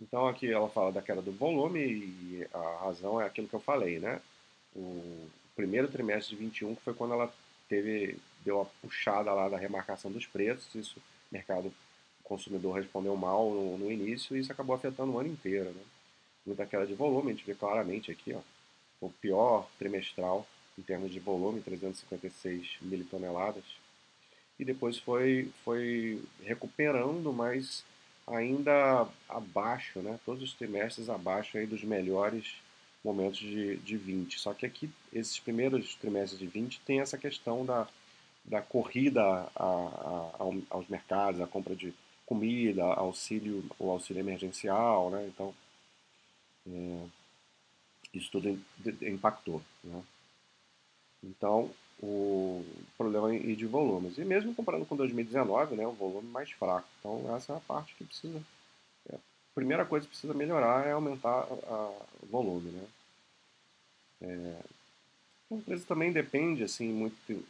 Então 0.00 0.28
aqui 0.28 0.50
ela 0.50 0.68
fala 0.68 0.92
da 0.92 1.02
queda 1.02 1.20
do 1.20 1.32
volume 1.32 1.80
e 1.80 2.46
a 2.52 2.84
razão 2.84 3.20
é 3.20 3.26
aquilo 3.26 3.48
que 3.48 3.54
eu 3.54 3.60
falei, 3.60 3.98
né? 3.98 4.20
O 4.74 5.28
primeiro 5.56 5.88
trimestre 5.88 6.36
de 6.36 6.42
21 6.44 6.76
que 6.76 6.82
foi 6.82 6.94
quando 6.94 7.14
ela 7.14 7.32
teve 7.68 8.16
deu 8.44 8.60
a 8.60 8.64
puxada 8.64 9.32
lá 9.32 9.48
da 9.48 9.58
remarcação 9.58 10.10
dos 10.10 10.26
preços, 10.26 10.74
isso 10.74 10.98
o 10.98 11.34
mercado 11.34 11.72
consumidor 12.22 12.76
respondeu 12.76 13.16
mal 13.16 13.50
no, 13.50 13.78
no, 13.78 13.90
início 13.90 14.36
e 14.36 14.40
isso 14.40 14.52
acabou 14.52 14.76
afetando 14.76 15.12
o 15.12 15.18
ano 15.18 15.28
inteiro, 15.28 15.70
né? 15.70 15.82
Muita 16.46 16.64
queda 16.64 16.86
de 16.86 16.94
volume, 16.94 17.30
a 17.30 17.34
gente 17.34 17.44
vê 17.44 17.54
claramente 17.54 18.10
aqui, 18.10 18.32
ó, 18.32 18.40
o 19.00 19.10
pior 19.10 19.68
trimestral 19.78 20.46
em 20.78 20.82
termos 20.82 21.10
de 21.10 21.18
volume, 21.18 21.60
356 21.60 22.78
mil 22.80 23.04
toneladas, 23.06 23.64
e 24.58 24.64
depois 24.64 24.98
foi, 24.98 25.50
foi 25.64 26.22
recuperando, 26.42 27.32
mas 27.32 27.84
ainda 28.26 29.08
abaixo, 29.28 30.00
né? 30.00 30.18
Todos 30.24 30.42
os 30.42 30.54
trimestres 30.54 31.08
abaixo 31.08 31.56
aí 31.56 31.66
dos 31.66 31.82
melhores 31.82 32.56
momentos 33.04 33.38
de, 33.38 33.76
de 33.76 33.96
20. 33.96 34.38
Só 34.38 34.52
que 34.52 34.66
aqui, 34.66 34.90
esses 35.12 35.38
primeiros 35.38 35.94
trimestres 35.94 36.38
de 36.38 36.46
20 36.46 36.80
tem 36.80 37.00
essa 37.00 37.16
questão 37.16 37.64
da, 37.64 37.86
da 38.44 38.60
corrida 38.60 39.22
a, 39.22 39.48
a, 39.56 40.40
aos 40.70 40.88
mercados, 40.88 41.40
a 41.40 41.46
compra 41.46 41.74
de 41.74 41.94
comida, 42.26 42.84
auxílio, 42.84 43.64
o 43.78 43.90
auxílio 43.90 44.20
emergencial, 44.20 45.10
né? 45.10 45.26
Então, 45.28 45.54
é, 46.66 47.06
isso 48.12 48.30
tudo 48.30 48.60
impactou, 49.02 49.62
né? 49.82 50.02
Então, 51.22 51.70
o 52.00 52.64
problema 52.96 53.34
é 53.34 53.38
de 53.38 53.66
volumes. 53.66 54.18
E 54.18 54.24
mesmo 54.24 54.54
comparando 54.54 54.86
com 54.86 54.96
2019, 54.96 55.76
né, 55.76 55.86
o 55.86 55.92
volume 55.92 56.28
mais 56.28 56.50
fraco. 56.50 56.86
Então, 56.98 57.34
essa 57.36 57.52
é 57.52 57.56
a 57.56 57.60
parte 57.60 57.94
que 57.94 58.04
precisa 58.04 58.40
primeira 59.58 59.84
coisa 59.84 60.06
que 60.06 60.10
precisa 60.10 60.32
melhorar 60.32 60.86
é 60.86 60.92
aumentar 60.92 61.44
o 61.50 62.26
volume, 62.30 62.70
né? 62.70 62.86
É, 64.20 64.62
a 65.50 65.54
empresa 65.56 65.84
também 65.84 66.12
depende, 66.12 66.62
assim, 66.62 66.92
muito, 66.92 67.44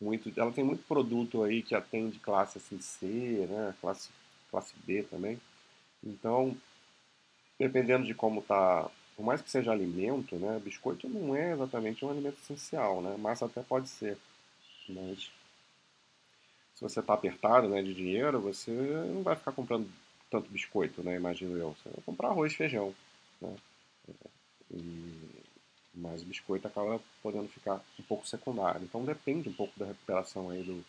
muito, 0.00 0.32
ela 0.36 0.52
tem 0.52 0.62
muito 0.62 0.84
produto 0.86 1.42
aí 1.42 1.60
que 1.60 1.74
atende 1.74 2.20
classe 2.20 2.58
assim, 2.58 2.80
C, 2.80 3.06
né? 3.50 3.74
Classe, 3.80 4.10
classe 4.48 4.74
B 4.86 5.02
também. 5.02 5.40
Então, 6.04 6.56
dependendo 7.58 8.06
de 8.06 8.14
como 8.14 8.40
tá, 8.40 8.88
por 9.16 9.24
mais 9.24 9.42
que 9.42 9.50
seja 9.50 9.72
alimento, 9.72 10.36
né? 10.36 10.60
Biscoito 10.64 11.08
não 11.08 11.34
é 11.36 11.52
exatamente 11.52 12.04
um 12.04 12.10
alimento 12.10 12.38
essencial, 12.42 13.02
né? 13.02 13.16
Massa 13.16 13.46
até 13.46 13.62
pode 13.62 13.88
ser, 13.88 14.16
mas 14.88 15.30
se 16.74 16.82
você 16.82 17.00
está 17.00 17.14
apertado, 17.14 17.68
né, 17.68 17.82
de 17.82 17.94
dinheiro, 17.94 18.40
você 18.40 18.70
não 18.70 19.22
vai 19.22 19.36
ficar 19.36 19.52
comprando 19.52 19.88
tanto 20.30 20.50
biscoito, 20.50 21.02
né? 21.02 21.16
Imagino 21.16 21.56
eu. 21.56 21.76
Você 21.76 21.88
vai 21.90 22.02
comprar 22.04 22.28
arroz 22.28 22.52
e 22.52 22.56
feijão, 22.56 22.94
né? 23.40 23.54
E, 24.70 25.42
mas 25.94 26.22
o 26.22 26.26
biscoito 26.26 26.66
acaba 26.66 26.98
podendo 27.22 27.48
ficar 27.48 27.80
um 27.98 28.02
pouco 28.02 28.26
secundário. 28.26 28.82
Então 28.82 29.04
depende 29.04 29.48
um 29.48 29.52
pouco 29.52 29.78
da 29.78 29.86
recuperação 29.86 30.50
aí 30.50 30.62
do, 30.62 30.84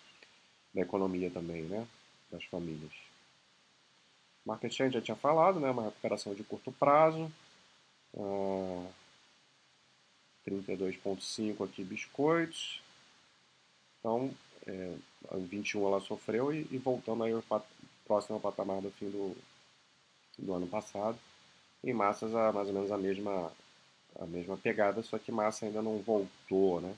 da 0.74 0.82
economia 0.82 1.30
também, 1.30 1.64
né? 1.64 1.86
Das 2.32 2.44
famílias. 2.46 2.92
Market 4.46 4.74
share 4.74 4.92
já 4.92 5.02
tinha 5.02 5.16
falado, 5.16 5.60
né? 5.60 5.70
Uma 5.70 5.84
recuperação 5.84 6.34
de 6.34 6.44
curto 6.44 6.72
prazo. 6.72 7.32
Uh, 8.14 8.88
ah, 8.88 9.04
32,5 10.48 11.66
aqui 11.66 11.84
biscoitos. 11.84 12.82
Então, 14.00 14.34
é, 14.68 14.96
em 15.34 15.46
21 15.46 15.88
ela 15.88 16.02
sofreu 16.02 16.54
e, 16.54 16.68
e 16.72 16.78
voltando 16.78 17.24
aí 17.24 17.34
próximo 18.06 18.36
ao 18.36 18.42
patamar 18.42 18.82
do 18.82 18.92
fim 18.92 19.10
do, 19.10 19.36
do 20.38 20.54
ano 20.54 20.68
passado. 20.68 21.18
E 21.84 21.94
massas 21.94 22.36
a 22.36 22.52
mais 22.52 22.68
ou 22.68 22.74
menos 22.74 22.92
a 22.92 22.98
mesma, 22.98 23.52
a 24.20 24.26
mesma 24.26 24.58
pegada, 24.58 25.02
só 25.04 25.18
que 25.18 25.32
massa 25.32 25.66
ainda 25.66 25.82
não 25.82 26.00
voltou 26.00 26.82
né, 26.82 26.96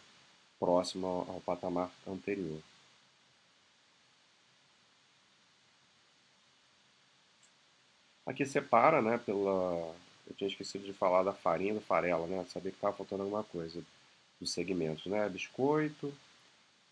próximo 0.60 1.07
ao, 1.07 1.36
ao 1.36 1.41
patamar 1.41 1.91
anterior. 2.07 2.60
Aqui 8.25 8.45
separa, 8.45 9.01
né, 9.01 9.19
pela... 9.19 9.95
Eu 10.27 10.36
tinha 10.36 10.48
esquecido 10.48 10.86
de 10.86 10.94
falar 10.94 11.24
da 11.24 11.34
farinha 11.34 11.72
e 11.72 11.75
do 11.75 11.82
farelo, 11.82 12.27
né? 12.27 12.46
Sabia 12.50 12.72
que 12.72 12.77
estava 12.77 12.96
faltando 12.96 13.24
alguma 13.24 13.44
coisa 13.44 13.84
dos 14.39 14.51
segmentos, 14.51 15.05
né? 15.05 15.27
Biscoito. 15.29 16.13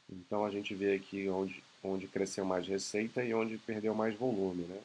Então 0.10 0.46
a 0.46 0.50
gente 0.50 0.76
vê 0.76 0.96
aqui 0.96 1.30
onde, 1.30 1.64
onde 1.84 2.08
cresceu 2.08 2.46
mais 2.46 2.68
receita 2.68 3.24
e 3.24 3.34
onde 3.34 3.58
perdeu 3.58 3.96
mais 3.96 4.16
volume, 4.16 4.64
né? 4.64 4.82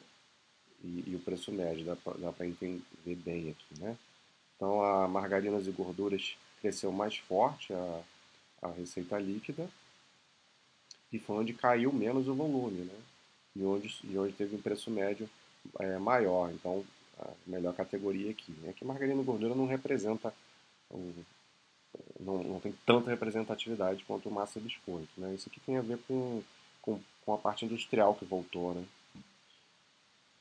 E, 0.83 1.03
e 1.07 1.15
o 1.15 1.19
preço 1.19 1.51
médio, 1.51 1.85
dá 1.85 1.95
para 2.31 2.47
entender 2.47 2.83
bem 3.05 3.51
aqui, 3.51 3.79
né? 3.79 3.97
Então 4.55 4.83
a 4.83 5.07
margarinas 5.07 5.67
e 5.67 5.71
gorduras 5.71 6.35
cresceu 6.61 6.91
mais 6.91 7.17
forte 7.17 7.73
a, 7.73 8.01
a 8.61 8.71
receita 8.71 9.17
líquida 9.17 9.69
e 11.11 11.19
foi 11.19 11.37
onde 11.37 11.53
caiu 11.53 11.91
menos 11.91 12.27
o 12.27 12.35
volume, 12.35 12.81
né? 12.81 12.99
E 13.55 13.63
onde, 13.63 13.99
e 14.03 14.17
onde 14.17 14.33
teve 14.33 14.55
um 14.55 14.61
preço 14.61 14.91
médio 14.91 15.29
é, 15.79 15.97
maior. 15.97 16.51
Então, 16.51 16.85
a 17.19 17.31
melhor 17.45 17.73
categoria 17.73 18.31
aqui. 18.31 18.51
Né? 18.61 18.73
Que 18.73 18.85
margarina 18.85 19.21
e 19.21 19.25
gordura 19.25 19.55
não 19.55 19.65
representa, 19.65 20.33
um, 20.91 21.13
não, 22.19 22.43
não 22.43 22.59
tem 22.59 22.73
tanta 22.85 23.09
representatividade 23.09 24.03
quanto 24.05 24.31
massa 24.31 24.59
e 24.59 24.61
biscoito. 24.61 25.09
Né? 25.17 25.33
Isso 25.35 25.49
aqui 25.49 25.59
tem 25.59 25.77
a 25.77 25.81
ver 25.81 25.99
com, 26.07 26.41
com, 26.81 26.99
com 27.25 27.33
a 27.33 27.37
parte 27.37 27.65
industrial 27.65 28.15
que 28.15 28.25
voltou, 28.25 28.73
né? 28.73 28.85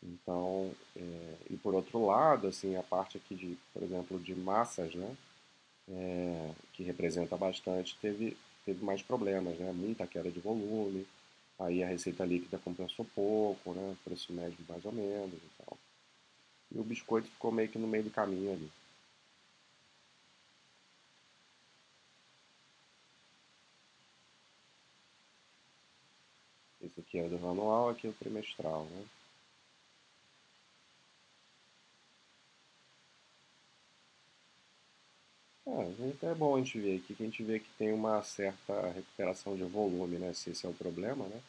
Então, 0.03 0.71
é, 0.97 1.35
e 1.51 1.57
por 1.57 1.75
outro 1.75 2.07
lado, 2.07 2.47
assim, 2.47 2.77
a 2.77 2.83
parte 2.83 3.17
aqui 3.17 3.35
de, 3.35 3.59
por 3.73 3.83
exemplo, 3.83 4.19
de 4.19 4.35
massas, 4.35 4.95
né? 4.95 5.17
É, 5.91 6.51
que 6.75 6.83
representa 6.83 7.37
bastante, 7.37 7.97
teve, 8.01 8.37
teve 8.65 8.85
mais 8.85 9.03
problemas, 9.03 9.59
né? 9.59 9.73
Muita 9.73 10.07
queda 10.07 10.31
de 10.31 10.39
volume, 10.39 11.07
aí 11.59 11.83
a 11.83 11.89
receita 11.89 12.25
líquida 12.25 12.59
compensou 12.59 13.07
pouco, 13.15 13.73
né? 13.73 13.97
Preço 14.05 14.33
médio 14.33 14.59
mais 14.69 14.85
ou 14.85 14.93
menos 14.93 15.35
e 15.35 15.65
tal. 15.65 15.79
E 16.71 16.79
o 16.79 16.85
biscoito 16.85 17.29
ficou 17.29 17.51
meio 17.53 17.69
que 17.69 17.79
no 17.79 17.87
meio 17.87 18.05
do 18.05 18.11
caminho 18.11 18.53
ali. 18.53 18.71
Esse 26.81 27.01
aqui 27.01 27.19
é 27.19 27.29
do 27.29 27.37
anual, 27.37 27.91
aqui 27.91 28.07
é 28.07 28.11
o 28.11 28.15
trimestral, 28.15 28.85
né? 28.87 29.07
É, 35.67 36.27
é 36.27 36.35
bom 36.35 36.57
a 36.57 36.59
gente 36.59 36.79
ver 36.81 36.97
aqui, 36.97 37.15
que 37.15 37.23
a 37.23 37.27
gente 37.27 37.43
vê 37.43 37.61
que 37.61 37.71
tem 37.79 37.93
uma 37.93 38.23
certa 38.23 38.91
recuperação 38.91 39.55
de 39.55 39.65
volume, 39.65 40.19
né? 40.19 40.33
Se 40.33 40.51
esse 40.51 40.67
é 40.67 40.69
o 40.69 40.75
problema, 40.75 41.27
né? 41.29 41.41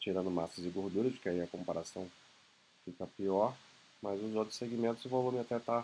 Tirando 0.00 0.30
massas 0.30 0.64
e 0.64 0.68
gorduras, 0.68 1.18
que 1.18 1.28
aí 1.28 1.40
a 1.40 1.46
comparação 1.46 2.10
fica 2.84 3.06
pior, 3.16 3.56
mas 4.04 4.22
os 4.22 4.34
outros 4.36 4.58
segmentos 4.58 5.02
o 5.06 5.08
volume 5.08 5.40
até 5.40 5.56
está 5.56 5.82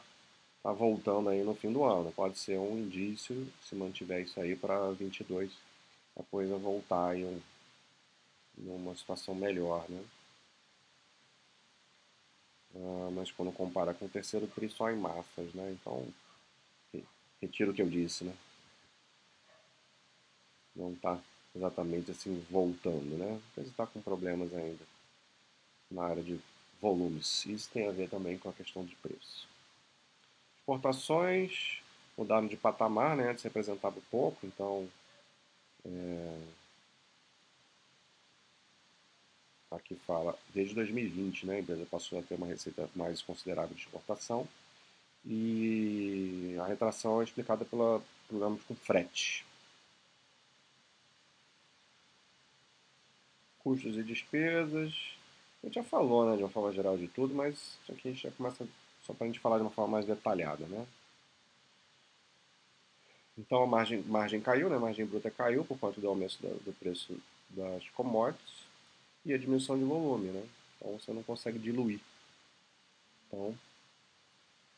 tá 0.62 0.73
voltando 0.73 1.31
aí 1.31 1.43
no 1.43 1.55
fim 1.55 1.73
do 1.73 1.83
ano. 1.85 2.12
Pode 2.12 2.39
ser 2.39 2.59
um 2.59 2.77
indício, 2.77 3.50
se 3.62 3.75
mantiver 3.75 4.21
isso 4.23 4.39
aí 4.39 4.55
para 4.55 4.91
22, 4.91 5.50
a 6.19 6.23
coisa 6.25 6.59
voltar 6.59 7.17
em, 7.17 7.25
um, 7.25 7.41
em 8.59 8.69
uma 8.69 8.95
situação 8.95 9.35
melhor, 9.35 9.89
né? 9.89 10.05
Ah, 12.77 13.11
mas 13.12 13.33
quando 13.33 13.53
compara 13.53 13.95
com 13.95 14.05
o 14.05 14.09
terceiro 14.09 14.47
tri 14.47 14.69
só 14.69 14.91
em 14.91 14.97
massas, 14.97 15.55
né? 15.55 15.73
Então 15.81 16.07
retiro 17.41 17.71
o 17.71 17.75
que 17.75 17.81
eu 17.81 17.89
disse, 17.89 18.23
né? 18.23 18.37
Não 20.77 20.93
está 20.93 21.19
exatamente 21.57 22.11
assim 22.11 22.39
voltando, 22.50 23.17
né? 23.17 23.41
Mas 23.57 23.67
está 23.67 23.87
com 23.87 24.03
problemas 24.03 24.53
ainda 24.53 24.85
na 25.91 26.05
área 26.05 26.23
de 26.23 26.39
volumes. 26.81 27.45
Isso 27.47 27.71
tem 27.71 27.89
a 27.89 27.93
ver 27.93 28.09
também 28.09 28.39
com 28.39 28.49
a 28.49 28.53
questão 28.53 28.85
de 28.85 28.95
preço. 28.97 29.49
Exportações 30.59 31.81
mudaram 32.17 32.47
de 32.47 32.57
patamar, 32.57 33.17
né? 33.17 33.31
Antes 33.31 33.45
representava 33.45 34.01
pouco, 34.11 34.47
então 34.47 34.89
é... 35.85 36.39
aqui 39.71 39.95
fala 40.07 40.39
desde 40.54 40.75
2020, 40.75 41.47
né? 41.47 41.57
A 41.57 41.61
empresa 41.61 41.87
passou 41.91 42.19
a 42.19 42.23
ter 42.23 42.35
uma 42.35 42.47
receita 42.47 42.89
mais 42.95 43.23
considerável 43.23 43.75
de 43.75 43.83
exportação 43.83 44.47
e 45.25 46.57
a 46.61 46.67
retração 46.67 47.21
é 47.21 47.25
explicada 47.25 47.65
pela 47.65 48.02
problemas 48.28 48.63
com 48.63 48.75
frete. 48.75 49.45
Custos 53.59 53.97
e 53.97 54.02
despesas. 54.02 55.20
A 55.63 55.67
gente 55.67 55.75
já 55.75 55.83
falou, 55.83 56.31
né, 56.31 56.37
de 56.37 56.43
uma 56.43 56.49
forma 56.49 56.73
geral 56.73 56.97
de 56.97 57.07
tudo, 57.09 57.35
mas 57.35 57.79
aqui 57.89 58.09
a 58.09 58.13
gente 58.13 58.23
já 58.23 58.31
começa 58.31 58.67
só 59.03 59.13
para 59.13 59.25
a 59.25 59.29
gente 59.29 59.41
falar 59.41 59.59
de 59.59 59.63
uma 59.63 59.71
forma 59.71 59.93
mais 59.93 60.07
detalhada, 60.07 60.67
né? 60.67 60.87
Então 63.37 63.63
a 63.63 63.67
margem, 63.67 64.03
margem 64.03 64.41
caiu, 64.41 64.69
né? 64.69 64.77
a 64.77 64.81
margem 64.81 65.07
bruta 65.07 65.31
caiu 65.31 65.65
por 65.65 65.79
conta 65.79 66.01
do 66.01 66.09
aumento 66.09 66.37
do, 66.39 66.73
preço 66.79 67.17
das 67.49 67.89
commodities 67.91 68.67
e 69.25 69.33
a 69.33 69.39
diminuição 69.39 69.79
de 69.79 69.85
volume, 69.85 70.29
né? 70.29 70.47
Então 70.77 70.99
você 70.99 71.13
não 71.13 71.23
consegue 71.23 71.59
diluir. 71.59 72.01
Então 73.27 73.57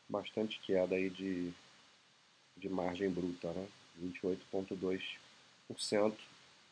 bastante 0.07 0.59
queda 0.59 0.95
aí 0.95 1.09
de, 1.09 1.51
de 2.55 2.69
margem 2.69 3.09
bruta, 3.09 3.51
né? 3.51 3.67
28,2% 4.01 6.15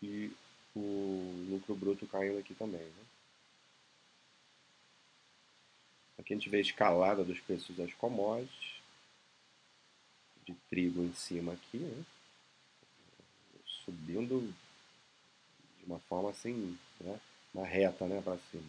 e 0.01 0.31
o 0.75 1.47
lucro 1.49 1.75
bruto 1.75 2.07
caindo 2.07 2.39
aqui 2.39 2.53
também. 2.53 2.81
Né? 2.81 3.05
Aqui 6.21 6.33
a 6.33 6.37
gente 6.37 6.49
vê 6.49 6.57
a 6.57 6.61
escalada 6.61 7.23
dos 7.23 7.39
preços 7.39 7.75
das 7.75 7.91
commodities, 7.95 8.79
de 10.45 10.53
trigo 10.69 11.01
em 11.01 11.13
cima 11.13 11.53
aqui, 11.53 11.79
né? 11.79 12.03
subindo 13.65 14.53
de 15.79 15.85
uma 15.85 15.97
forma 16.01 16.29
assim, 16.29 16.77
né? 16.99 17.19
uma 17.51 17.65
reta 17.65 18.05
né? 18.05 18.21
para 18.23 18.37
cima. 18.51 18.63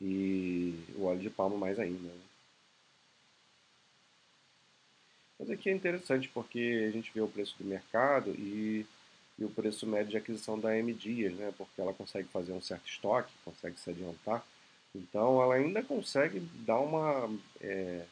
E 0.00 0.84
o 0.96 1.04
óleo 1.04 1.20
de 1.20 1.30
palma 1.30 1.56
mais 1.56 1.78
ainda. 1.78 2.08
Né? 2.08 2.20
Mas 5.38 5.48
aqui 5.48 5.70
é 5.70 5.72
interessante 5.72 6.28
porque 6.28 6.86
a 6.88 6.90
gente 6.90 7.12
vê 7.14 7.20
o 7.20 7.28
preço 7.28 7.56
do 7.56 7.64
mercado 7.64 8.30
e, 8.30 8.84
e 9.38 9.44
o 9.44 9.50
preço 9.50 9.86
médio 9.86 10.10
de 10.10 10.16
aquisição 10.16 10.58
da 10.58 10.76
M 10.76 10.92
Dias, 10.92 11.34
né? 11.34 11.54
porque 11.56 11.80
ela 11.80 11.94
consegue 11.94 12.26
fazer 12.30 12.52
um 12.52 12.60
certo 12.60 12.88
estoque, 12.88 13.32
consegue 13.44 13.78
se 13.78 13.90
adiantar. 13.90 14.44
Então 14.94 15.42
ela 15.42 15.54
ainda 15.54 15.82
consegue 15.82 16.40
dar 16.40 16.78
uma, 16.78 17.30
é, 17.60 18.04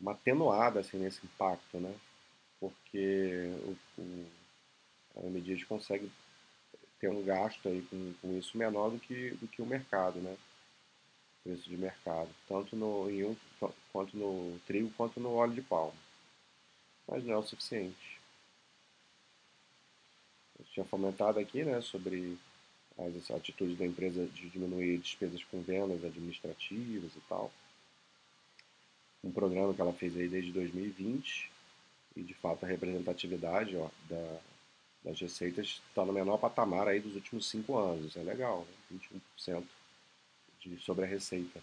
uma 0.00 0.12
atenuada 0.12 0.80
assim, 0.80 0.98
nesse 0.98 1.24
impacto, 1.24 1.78
né? 1.78 1.94
porque 2.58 3.52
o, 3.98 4.00
o, 4.00 4.26
a 5.16 5.66
consegue 5.66 6.10
ter 6.98 7.10
um 7.10 7.22
gasto 7.22 7.68
aí 7.68 7.82
com, 7.82 8.14
com 8.22 8.38
isso 8.38 8.56
menor 8.56 8.90
do 8.90 8.98
que, 8.98 9.30
do 9.32 9.46
que 9.46 9.60
o 9.60 9.66
mercado, 9.66 10.18
né? 10.20 10.36
preço 11.42 11.68
de 11.68 11.76
mercado, 11.76 12.30
tanto 12.48 12.74
no, 12.74 13.10
em 13.10 13.24
um, 13.24 13.36
quanto 13.92 14.16
no 14.16 14.58
trigo 14.66 14.90
quanto 14.96 15.20
no 15.20 15.34
óleo 15.34 15.52
de 15.52 15.60
palma 15.60 15.92
mas 17.06 17.24
não 17.24 17.34
é 17.34 17.36
o 17.36 17.42
suficiente. 17.42 18.20
Eu 20.58 20.64
tinha 20.66 20.86
fomentado 20.86 21.38
aqui 21.38 21.64
né, 21.64 21.80
sobre 21.80 22.38
as 22.98 23.30
atitudes 23.30 23.76
da 23.76 23.84
empresa 23.84 24.24
de 24.26 24.48
diminuir 24.48 24.98
despesas 24.98 25.42
com 25.44 25.60
vendas 25.62 26.04
administrativas 26.04 27.10
e 27.16 27.20
tal. 27.28 27.52
Um 29.22 29.32
programa 29.32 29.74
que 29.74 29.80
ela 29.80 29.92
fez 29.92 30.16
aí 30.16 30.28
desde 30.28 30.52
2020 30.52 31.50
e 32.16 32.22
de 32.22 32.34
fato 32.34 32.64
a 32.64 32.68
representatividade 32.68 33.76
ó, 33.76 33.88
da, 34.08 34.40
das 35.04 35.20
receitas 35.20 35.82
está 35.88 36.04
no 36.04 36.12
menor 36.12 36.38
patamar 36.38 36.88
aí 36.88 37.00
dos 37.00 37.14
últimos 37.14 37.48
cinco 37.48 37.76
anos. 37.76 38.06
Isso 38.06 38.18
é 38.18 38.22
legal, 38.22 38.66
né? 38.90 38.98
21% 39.38 39.64
de, 40.60 40.78
sobre 40.78 41.04
a 41.04 41.08
receita. 41.08 41.60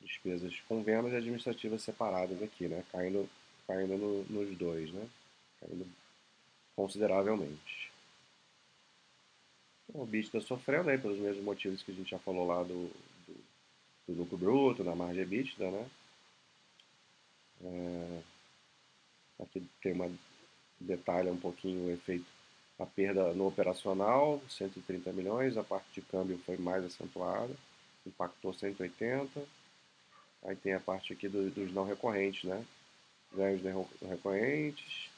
Despesas 0.00 0.58
com 0.68 0.82
vendas 0.82 1.12
e 1.12 1.16
administrativas 1.16 1.82
separadas 1.82 2.42
aqui, 2.42 2.68
né? 2.68 2.84
Caindo 2.90 3.28
caindo 3.66 3.96
no, 3.96 4.24
nos 4.24 4.56
dois, 4.56 4.90
né? 4.92 5.06
Caindo 5.60 5.86
consideravelmente. 6.74 7.91
O 9.94 10.06
BIT 10.06 10.26
está 10.26 10.40
sofrendo 10.40 10.90
aí 10.90 10.98
pelos 10.98 11.18
mesmos 11.18 11.44
motivos 11.44 11.82
que 11.82 11.92
a 11.92 11.94
gente 11.94 12.10
já 12.10 12.18
falou 12.18 12.46
lá 12.46 12.62
do, 12.62 12.90
do, 13.26 13.44
do 14.08 14.14
lucro 14.14 14.38
bruto, 14.38 14.84
da 14.84 14.94
margem 14.94 15.22
EBITDA, 15.22 15.70
né? 15.70 15.90
É, 17.64 18.22
aqui 19.42 19.62
tem 19.82 19.92
uma 19.92 20.10
detalha 20.80 21.30
um 21.30 21.36
pouquinho 21.36 21.86
o 21.86 21.90
efeito 21.90 22.26
a 22.78 22.86
perda 22.86 23.32
no 23.32 23.46
operacional, 23.46 24.42
130 24.48 25.12
milhões, 25.12 25.56
a 25.56 25.62
parte 25.62 25.86
de 25.94 26.02
câmbio 26.02 26.38
foi 26.44 26.56
mais 26.56 26.84
acentuada, 26.84 27.54
impactou 28.04 28.52
180. 28.52 29.40
Aí 30.44 30.56
tem 30.56 30.72
a 30.72 30.80
parte 30.80 31.12
aqui 31.12 31.28
do, 31.28 31.48
dos 31.50 31.72
não 31.72 31.84
recorrentes, 31.84 32.44
né? 32.44 32.64
ganhos 33.34 33.62
recorrentes, 34.02 35.08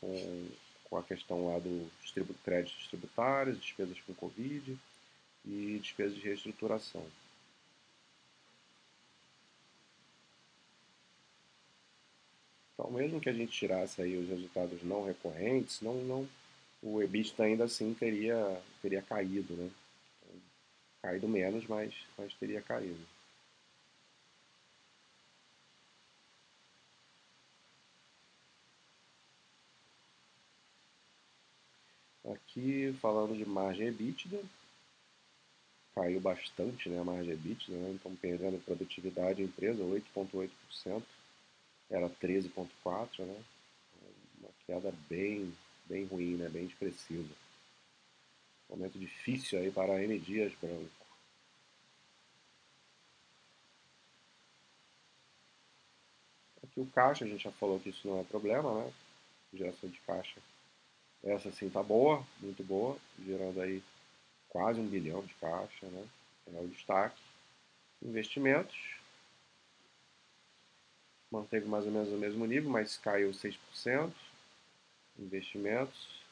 com, 0.00 0.48
com 0.92 0.98
a 0.98 1.02
questão 1.02 1.46
lá 1.46 1.58
dos 1.58 2.10
tribu 2.12 2.34
créditos 2.44 2.86
tributários, 2.88 3.58
despesas 3.58 3.98
com 4.02 4.12
Covid 4.12 4.76
e 5.42 5.78
despesas 5.82 6.14
de 6.18 6.28
reestruturação. 6.28 7.02
Então, 12.74 12.90
mesmo 12.90 13.22
que 13.22 13.30
a 13.30 13.32
gente 13.32 13.52
tirasse 13.52 14.02
aí 14.02 14.18
os 14.18 14.28
resultados 14.28 14.82
não 14.82 15.06
recorrentes, 15.06 15.80
não, 15.80 15.94
não, 16.04 16.28
o 16.82 17.02
EBITDA 17.02 17.44
ainda 17.44 17.64
assim 17.64 17.94
teria, 17.94 18.60
teria 18.82 19.00
caído, 19.00 19.54
né? 19.54 19.70
Então, 20.20 20.40
caído 21.00 21.26
menos, 21.26 21.66
mas, 21.66 21.94
mas 22.18 22.34
teria 22.34 22.60
caído. 22.60 23.00
Aqui 32.24 32.96
falando 33.00 33.36
de 33.36 33.44
margem 33.44 33.88
EBITDA, 33.88 34.40
caiu 35.92 36.20
bastante 36.20 36.88
né, 36.88 37.00
a 37.00 37.04
margem 37.04 37.32
EBITDA, 37.32 37.76
né? 37.76 37.90
então 37.90 38.14
perdendo 38.14 38.64
produtividade 38.64 39.42
a 39.42 39.44
empresa, 39.44 39.82
8,8%, 39.82 41.02
era 41.90 42.08
13,4%, 42.08 43.26
né? 43.26 43.44
uma 44.38 44.50
queda 44.66 44.94
bem, 45.08 45.52
bem 45.86 46.04
ruim, 46.04 46.36
né? 46.36 46.48
bem 46.48 46.66
expressiva. 46.66 47.34
Momento 48.70 48.98
difícil 48.98 49.58
aí 49.58 49.70
para 49.72 49.94
a 49.94 50.02
M 50.02 50.16
Dias 50.20 50.54
Branco. 50.60 50.88
Aqui 56.62 56.80
o 56.80 56.86
caixa, 56.86 57.24
a 57.24 57.28
gente 57.28 57.42
já 57.42 57.52
falou 57.52 57.80
que 57.80 57.90
isso 57.90 58.06
não 58.06 58.20
é 58.20 58.24
problema, 58.24 58.84
né? 58.84 58.92
Geração 59.52 59.90
de 59.90 60.00
caixa 60.00 60.40
essa 61.22 61.52
sim 61.52 61.70
tá 61.70 61.82
boa, 61.82 62.24
muito 62.40 62.64
boa, 62.64 62.98
gerando 63.24 63.60
aí 63.60 63.82
quase 64.48 64.80
um 64.80 64.86
bilhão 64.86 65.22
de 65.22 65.34
caixa, 65.34 65.86
né? 65.86 66.08
É 66.54 66.60
o 66.60 66.68
destaque. 66.68 67.20
Investimentos. 68.02 68.76
Manteve 71.30 71.66
mais 71.66 71.86
ou 71.86 71.92
menos 71.92 72.08
o 72.12 72.18
mesmo 72.18 72.44
nível, 72.44 72.70
mas 72.70 72.98
caiu 72.98 73.32
6%. 73.32 74.12
Investimentos. 75.18 76.22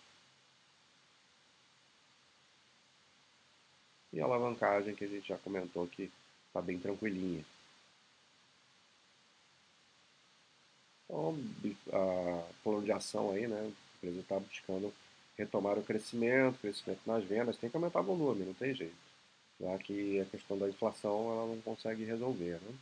E 4.12 4.20
a 4.20 4.24
alavancagem 4.24 4.94
que 4.94 5.04
a 5.04 5.08
gente 5.08 5.28
já 5.28 5.38
comentou 5.38 5.84
aqui 5.84 6.10
está 6.48 6.60
bem 6.60 6.78
tranquilinha. 6.78 7.44
Então, 11.04 11.36
a 11.92 12.52
plano 12.62 12.82
de 12.82 12.92
ação 12.92 13.30
aí, 13.32 13.46
né? 13.46 13.72
Empresa 14.00 14.20
está 14.20 14.38
buscando 14.38 14.92
retomar 15.36 15.78
o 15.78 15.82
crescimento, 15.82 16.58
crescimento 16.58 17.00
nas 17.06 17.24
vendas, 17.24 17.56
tem 17.56 17.68
que 17.68 17.76
aumentar 17.76 18.00
o 18.00 18.04
volume, 18.04 18.44
não 18.44 18.54
tem 18.54 18.74
jeito. 18.74 18.96
Já 19.60 19.76
que 19.78 20.20
a 20.20 20.24
questão 20.24 20.58
da 20.58 20.68
inflação 20.68 21.32
ela 21.32 21.46
não 21.46 21.60
consegue 21.60 22.04
resolver. 22.04 22.58
Né? 22.62 22.74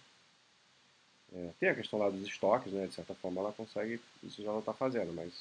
É, 1.35 1.51
tem 1.59 1.69
a 1.69 1.75
questão 1.75 1.99
lá 1.99 2.09
dos 2.09 2.23
estoques, 2.23 2.73
né? 2.73 2.87
de 2.87 2.95
certa 2.95 3.15
forma 3.15 3.41
ela 3.41 3.53
consegue, 3.53 4.01
isso 4.23 4.43
já 4.43 4.51
não 4.51 4.61
está 4.61 4.73
fazendo, 4.73 5.13
mas 5.13 5.33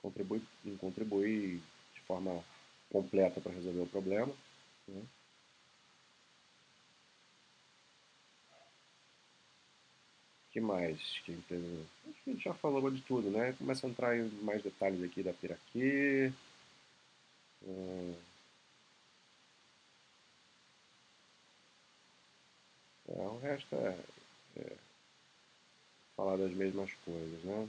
contribui, 0.00 0.42
não 0.64 0.76
contribui 0.76 1.60
de 1.94 2.00
forma 2.02 2.42
completa 2.90 3.40
para 3.40 3.52
resolver 3.52 3.82
o 3.82 3.86
problema. 3.86 4.32
Né? 4.88 5.02
Que 10.54 10.60
mais 10.60 11.00
que 11.24 11.32
a. 11.32 11.56
Acho 12.08 12.22
que 12.22 12.30
a 12.30 12.32
gente 12.32 12.44
já 12.44 12.54
falou 12.54 12.88
de 12.88 13.02
tudo, 13.02 13.28
né? 13.28 13.52
Começa 13.58 13.86
a 13.86 13.90
entrar 13.90 14.16
em 14.16 14.28
mais 14.42 14.62
detalhes 14.62 15.02
aqui 15.02 15.20
da 15.20 15.32
Piraquê. 15.32 16.32
É... 17.66 18.14
É, 23.08 23.18
o 23.18 23.38
resto 23.38 23.74
é, 23.74 23.98
é, 24.56 24.76
falar 26.16 26.36
das 26.36 26.52
mesmas 26.52 26.92
coisas, 27.04 27.44
né? 27.44 27.68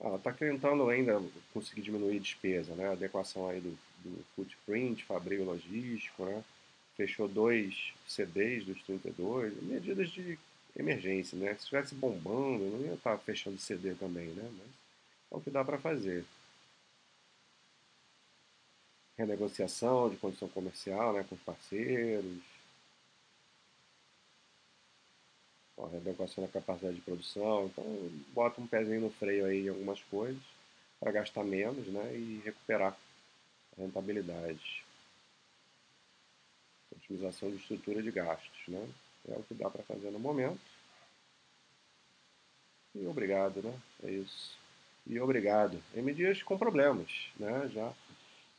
Ah, 0.00 0.16
está 0.16 0.32
tentando 0.32 0.88
ainda 0.88 1.20
conseguir 1.52 1.82
diminuir 1.82 2.20
despesa, 2.20 2.74
né? 2.74 2.92
Adequação 2.92 3.48
aí 3.48 3.60
do, 3.60 3.76
do 4.04 4.24
footprint, 4.36 5.04
fabril 5.04 5.44
logístico, 5.44 6.24
né? 6.24 6.44
Fechou 6.96 7.28
dois 7.28 7.92
CDs 8.06 8.64
dos 8.64 8.82
32, 8.82 9.62
medidas 9.62 10.10
de 10.10 10.38
emergência, 10.76 11.38
né? 11.38 11.50
Se 11.54 11.60
estivesse 11.60 11.94
bombando, 11.94 12.64
não 12.64 12.80
ia 12.80 12.94
estar 12.94 13.16
fechando 13.18 13.58
CD 13.58 13.94
também, 13.94 14.28
né? 14.28 14.50
Mas 14.58 14.68
é 15.30 15.36
o 15.36 15.40
que 15.40 15.50
dá 15.50 15.64
para 15.64 15.78
fazer. 15.78 16.24
Renegociação 19.16 20.10
de 20.10 20.16
condição 20.16 20.48
comercial, 20.48 21.12
né, 21.12 21.24
com 21.28 21.36
os 21.36 21.40
parceiros. 21.42 22.42
Ó, 25.76 25.86
renegociação 25.86 26.44
da 26.44 26.50
capacidade 26.50 26.96
de 26.96 27.02
produção. 27.02 27.66
Então, 27.66 27.84
bota 28.32 28.60
um 28.60 28.66
pezinho 28.66 29.02
no 29.02 29.10
freio 29.10 29.46
aí 29.46 29.66
em 29.66 29.68
algumas 29.68 30.02
coisas 30.04 30.42
para 30.98 31.12
gastar 31.12 31.44
menos, 31.44 31.86
né, 31.88 32.16
e 32.16 32.40
recuperar 32.44 32.96
a 33.76 33.80
rentabilidade 33.80 34.83
otimização 37.04 37.50
de 37.50 37.56
estrutura 37.56 38.02
de 38.02 38.10
gastos. 38.10 38.62
Né? 38.68 38.88
É 39.28 39.32
o 39.36 39.42
que 39.42 39.54
dá 39.54 39.70
para 39.70 39.82
fazer 39.82 40.10
no 40.10 40.18
momento. 40.18 40.60
E 42.94 43.06
obrigado, 43.06 43.62
né? 43.62 43.74
É 44.04 44.10
isso. 44.10 44.56
E 45.06 45.18
obrigado. 45.20 45.82
M 45.94 46.12
Dias 46.14 46.42
com 46.42 46.56
problemas, 46.56 47.10
né? 47.38 47.68
Já. 47.72 47.92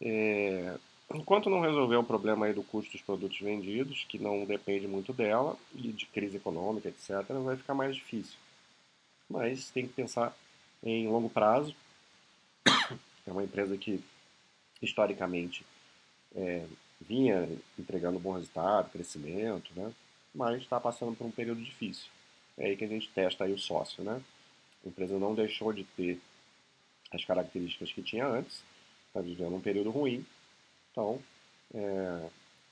É... 0.01 0.77
Enquanto 1.13 1.49
não 1.49 1.61
resolver 1.61 1.95
o 1.95 2.03
problema 2.03 2.47
aí 2.47 2.53
do 2.53 2.63
custo 2.63 2.91
dos 2.91 3.01
produtos 3.01 3.39
vendidos, 3.39 4.05
que 4.09 4.17
não 4.17 4.43
depende 4.43 4.87
muito 4.87 5.13
dela, 5.13 5.55
e 5.73 5.91
de 5.91 6.05
crise 6.07 6.37
econômica, 6.37 6.89
etc., 6.89 7.23
vai 7.43 7.55
ficar 7.55 7.75
mais 7.75 7.95
difícil. 7.95 8.37
Mas 9.29 9.69
tem 9.69 9.87
que 9.87 9.93
pensar 9.93 10.35
em 10.83 11.07
longo 11.07 11.29
prazo. 11.29 11.75
É 13.27 13.31
uma 13.31 13.43
empresa 13.43 13.77
que, 13.77 14.03
historicamente, 14.81 15.65
é, 16.35 16.65
vinha 17.01 17.47
entregando 17.77 18.19
bom 18.19 18.33
resultado, 18.33 18.91
crescimento, 18.91 19.71
né? 19.75 19.91
mas 20.33 20.61
está 20.61 20.79
passando 20.79 21.15
por 21.15 21.25
um 21.25 21.31
período 21.31 21.61
difícil. 21.61 22.09
É 22.57 22.67
aí 22.67 22.77
que 22.77 22.85
a 22.85 22.87
gente 22.87 23.09
testa 23.09 23.43
aí 23.43 23.53
o 23.53 23.57
sócio. 23.57 24.03
Né? 24.03 24.21
A 24.85 24.87
empresa 24.87 25.17
não 25.19 25.35
deixou 25.35 25.73
de 25.73 25.83
ter 25.83 26.19
as 27.11 27.23
características 27.23 27.91
que 27.91 28.01
tinha 28.01 28.27
antes, 28.27 28.63
está 29.07 29.21
vivendo 29.21 29.55
um 29.55 29.61
período 29.61 29.89
ruim, 29.89 30.25
então, 30.91 31.21
é, 31.73 32.29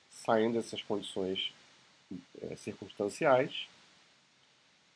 saindo 0.10 0.54
dessas 0.54 0.82
condições 0.82 1.54
é, 2.42 2.56
circunstanciais, 2.56 3.68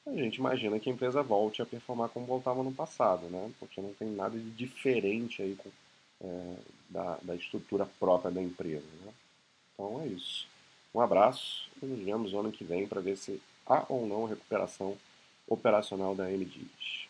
a 0.06 0.16
gente 0.16 0.38
imagina 0.38 0.80
que 0.80 0.90
a 0.90 0.94
empresa 0.94 1.22
volte 1.22 1.62
a 1.62 1.66
performar 1.66 2.10
como 2.10 2.26
voltava 2.26 2.64
no 2.64 2.74
passado, 2.74 3.28
né? 3.28 3.52
porque 3.60 3.82
não 3.82 3.94
tem 3.94 4.10
nada 4.10 4.38
de 4.38 4.50
diferente 4.52 5.42
aí 5.42 5.56
com, 5.56 5.70
é, 6.22 6.56
da, 6.90 7.18
da 7.22 7.36
estrutura 7.36 7.88
própria 8.00 8.32
da 8.32 8.42
empresa. 8.42 8.86
Né? 9.04 9.14
Então 9.74 10.02
é 10.02 10.08
isso. 10.08 10.48
Um 10.94 11.02
abraço 11.02 11.70
e 11.82 11.86
nos 11.86 12.04
vemos 12.04 12.34
ano 12.34 12.52
que 12.52 12.64
vem 12.64 12.88
para 12.88 13.02
ver 13.02 13.18
se 13.18 13.42
há 13.66 13.86
ou 13.90 14.08
não 14.08 14.26
recuperação 14.26 14.98
operacional 15.48 16.16
da 16.16 16.26
MDIs. 16.26 17.07